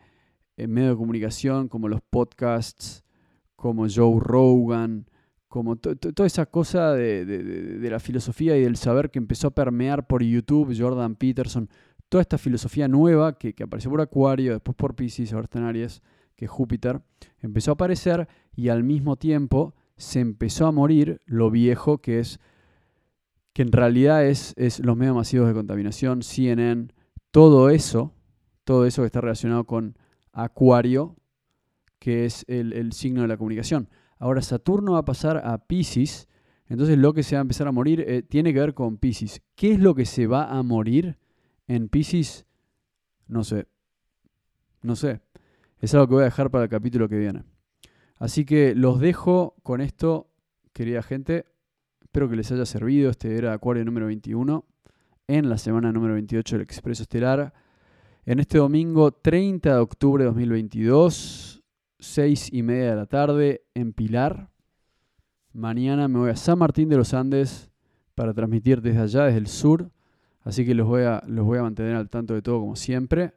en 0.57 0.71
medios 0.71 0.91
de 0.91 0.97
comunicación 0.97 1.69
como 1.69 1.87
los 1.87 2.01
podcasts, 2.01 3.03
como 3.55 3.87
Joe 3.89 4.19
Rogan, 4.19 5.07
como 5.47 5.75
toda 5.75 6.27
esa 6.27 6.45
cosa 6.45 6.93
de, 6.93 7.25
de, 7.25 7.89
la 7.89 7.99
filosofía 7.99 8.55
y 8.55 8.61
del 8.61 8.75
saber 8.75 9.09
que 9.09 9.17
empezó 9.17 9.47
a 9.47 9.55
permear 9.55 10.05
por 10.05 10.21
YouTube, 10.21 10.75
Jordan 10.77 11.15
Peterson, 11.15 11.67
toda 12.09 12.21
esta 12.21 12.37
filosofía 12.37 12.87
nueva 12.87 13.39
que, 13.39 13.55
que 13.55 13.63
apareció 13.63 13.89
por 13.89 14.01
Acuario, 14.01 14.53
después 14.53 14.75
por 14.75 14.95
Pisces, 14.95 15.33
ahora 15.33 15.45
está 15.45 15.59
que 16.41 16.47
Júpiter, 16.47 17.03
empezó 17.39 17.69
a 17.69 17.73
aparecer 17.75 18.27
y 18.55 18.69
al 18.69 18.83
mismo 18.83 19.15
tiempo 19.15 19.75
se 19.95 20.21
empezó 20.21 20.65
a 20.65 20.71
morir 20.71 21.21
lo 21.27 21.51
viejo 21.51 21.99
que 21.99 22.17
es, 22.17 22.39
que 23.53 23.61
en 23.61 23.71
realidad 23.71 24.25
es, 24.25 24.55
los 24.79 24.97
medios 24.97 25.15
masivos 25.15 25.47
de 25.47 25.53
contaminación, 25.53 26.23
CNN, 26.23 26.87
todo 27.29 27.69
eso, 27.69 28.15
todo 28.63 28.87
eso 28.87 29.03
que 29.03 29.05
está 29.05 29.21
relacionado 29.21 29.65
con 29.65 29.99
Acuario, 30.33 31.15
que 31.99 32.25
es 32.25 32.43
el, 32.47 32.91
signo 32.91 33.21
de 33.21 33.27
la 33.27 33.37
comunicación. 33.37 33.87
Ahora 34.17 34.41
Saturno 34.41 34.93
va 34.93 34.99
a 34.99 35.05
pasar 35.05 35.45
a 35.45 35.59
Pisces, 35.59 36.27
entonces 36.69 36.97
lo 36.97 37.13
que 37.13 37.21
se 37.21 37.35
va 37.35 37.41
a 37.41 37.43
empezar 37.43 37.67
a 37.67 37.71
morir 37.71 38.03
eh, 38.07 38.23
tiene 38.23 38.51
que 38.51 38.61
ver 38.61 38.73
con 38.73 38.97
Pisces. 38.97 39.43
¿Qué 39.53 39.73
es 39.73 39.79
lo 39.79 39.93
que 39.93 40.07
se 40.07 40.25
va 40.25 40.45
a 40.45 40.63
morir 40.63 41.19
en 41.67 41.87
Pisces? 41.87 42.47
No 43.27 43.43
sé. 43.43 43.67
No 44.81 44.95
sé. 44.95 45.21
Es 45.81 45.95
algo 45.95 46.07
que 46.07 46.13
voy 46.13 46.21
a 46.21 46.25
dejar 46.25 46.51
para 46.51 46.65
el 46.65 46.69
capítulo 46.69 47.09
que 47.09 47.17
viene. 47.17 47.43
Así 48.19 48.45
que 48.45 48.75
los 48.75 48.99
dejo 48.99 49.55
con 49.63 49.81
esto, 49.81 50.29
querida 50.73 51.01
gente. 51.01 51.45
Espero 51.99 52.29
que 52.29 52.35
les 52.35 52.51
haya 52.51 52.67
servido. 52.67 53.09
Este 53.09 53.35
era 53.35 53.51
Acuario 53.51 53.83
número 53.83 54.05
21 54.05 54.63
en 55.27 55.49
la 55.49 55.57
semana 55.57 55.91
número 55.91 56.13
28 56.13 56.57
del 56.57 56.61
Expreso 56.61 57.01
Estelar. 57.01 57.51
En 58.27 58.39
este 58.39 58.59
domingo 58.59 59.11
30 59.11 59.73
de 59.73 59.79
octubre 59.79 60.23
de 60.23 60.27
2022, 60.27 61.63
6 61.97 62.53
y 62.53 62.61
media 62.61 62.91
de 62.91 62.95
la 62.97 63.07
tarde 63.07 63.63
en 63.73 63.93
Pilar. 63.93 64.51
Mañana 65.51 66.07
me 66.07 66.19
voy 66.19 66.29
a 66.29 66.35
San 66.35 66.59
Martín 66.59 66.89
de 66.89 66.97
los 66.97 67.15
Andes 67.15 67.71
para 68.13 68.35
transmitir 68.35 68.83
desde 68.83 68.99
allá, 68.99 69.23
desde 69.23 69.39
el 69.39 69.47
sur. 69.47 69.89
Así 70.41 70.63
que 70.63 70.75
los 70.75 70.87
voy 70.87 71.01
a, 71.03 71.23
los 71.25 71.43
voy 71.43 71.57
a 71.57 71.63
mantener 71.63 71.95
al 71.95 72.07
tanto 72.07 72.35
de 72.35 72.43
todo 72.43 72.59
como 72.59 72.75
siempre. 72.75 73.33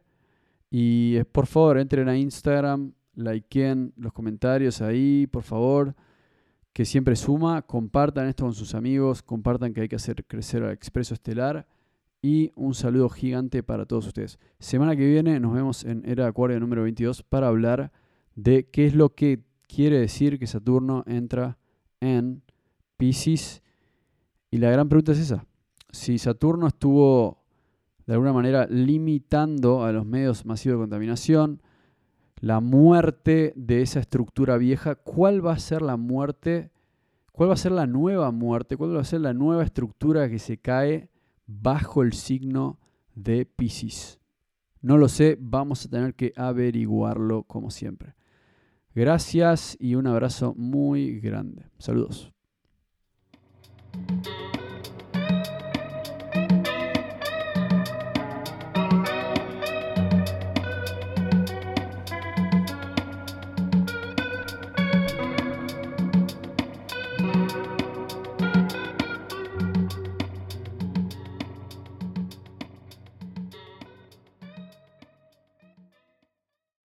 Y 0.69 1.23
por 1.25 1.45
favor, 1.47 1.77
entren 1.77 2.09
a 2.09 2.17
Instagram, 2.17 2.93
likeen 3.15 3.93
los 3.97 4.13
comentarios 4.13 4.81
ahí, 4.81 5.27
por 5.27 5.43
favor, 5.43 5.95
que 6.73 6.85
siempre 6.85 7.15
suma. 7.15 7.61
Compartan 7.61 8.27
esto 8.27 8.43
con 8.43 8.53
sus 8.53 8.75
amigos, 8.75 9.21
compartan 9.21 9.73
que 9.73 9.81
hay 9.81 9.87
que 9.87 9.95
hacer 9.95 10.25
crecer 10.25 10.63
al 10.63 10.71
Expreso 10.71 11.13
Estelar. 11.13 11.67
Y 12.21 12.51
un 12.55 12.73
saludo 12.73 13.09
gigante 13.09 13.61
para 13.61 13.85
todos 13.85 14.07
ustedes. 14.07 14.39
Semana 14.59 14.95
que 14.95 15.05
viene 15.05 15.39
nos 15.39 15.53
vemos 15.53 15.85
en 15.85 16.03
Era 16.09 16.25
Acuario 16.25 16.59
número 16.59 16.83
22 16.83 17.21
para 17.21 17.47
hablar 17.47 17.91
de 18.33 18.67
qué 18.69 18.87
es 18.87 18.95
lo 18.95 19.13
que 19.13 19.43
quiere 19.67 19.99
decir 19.99 20.39
que 20.39 20.47
Saturno 20.47 21.03
entra 21.05 21.57
en 21.99 22.41
Pisces. 22.97 23.61
Y 24.49 24.57
la 24.57 24.71
gran 24.71 24.89
pregunta 24.89 25.11
es 25.11 25.19
esa. 25.19 25.45
Si 25.91 26.17
Saturno 26.17 26.67
estuvo 26.67 27.44
de 28.05 28.13
alguna 28.13 28.33
manera 28.33 28.67
limitando 28.67 29.83
a 29.83 29.91
los 29.91 30.05
medios 30.05 30.45
masivos 30.45 30.77
de 30.77 30.83
contaminación, 30.83 31.61
la 32.39 32.59
muerte 32.59 33.53
de 33.55 33.81
esa 33.81 33.99
estructura 33.99 34.57
vieja, 34.57 34.95
¿cuál 34.95 35.45
va 35.45 35.53
a 35.53 35.59
ser 35.59 35.81
la 35.81 35.97
muerte? 35.97 36.71
¿Cuál 37.31 37.49
va 37.49 37.53
a 37.53 37.57
ser 37.57 37.71
la 37.71 37.87
nueva 37.87 38.31
muerte? 38.31 38.77
¿Cuál 38.77 38.95
va 38.95 39.01
a 39.01 39.05
ser 39.05 39.21
la 39.21 39.33
nueva 39.33 39.63
estructura 39.63 40.29
que 40.29 40.39
se 40.39 40.57
cae 40.57 41.09
bajo 41.47 42.03
el 42.03 42.13
signo 42.13 42.79
de 43.15 43.45
Pisces? 43.45 44.19
No 44.81 44.97
lo 44.97 45.07
sé, 45.09 45.37
vamos 45.39 45.85
a 45.85 45.89
tener 45.89 46.13
que 46.13 46.33
averiguarlo 46.35 47.43
como 47.43 47.71
siempre. 47.71 48.13
Gracias 48.93 49.75
y 49.79 49.95
un 49.95 50.07
abrazo 50.07 50.53
muy 50.55 51.19
grande. 51.19 51.65
Saludos. 51.79 52.31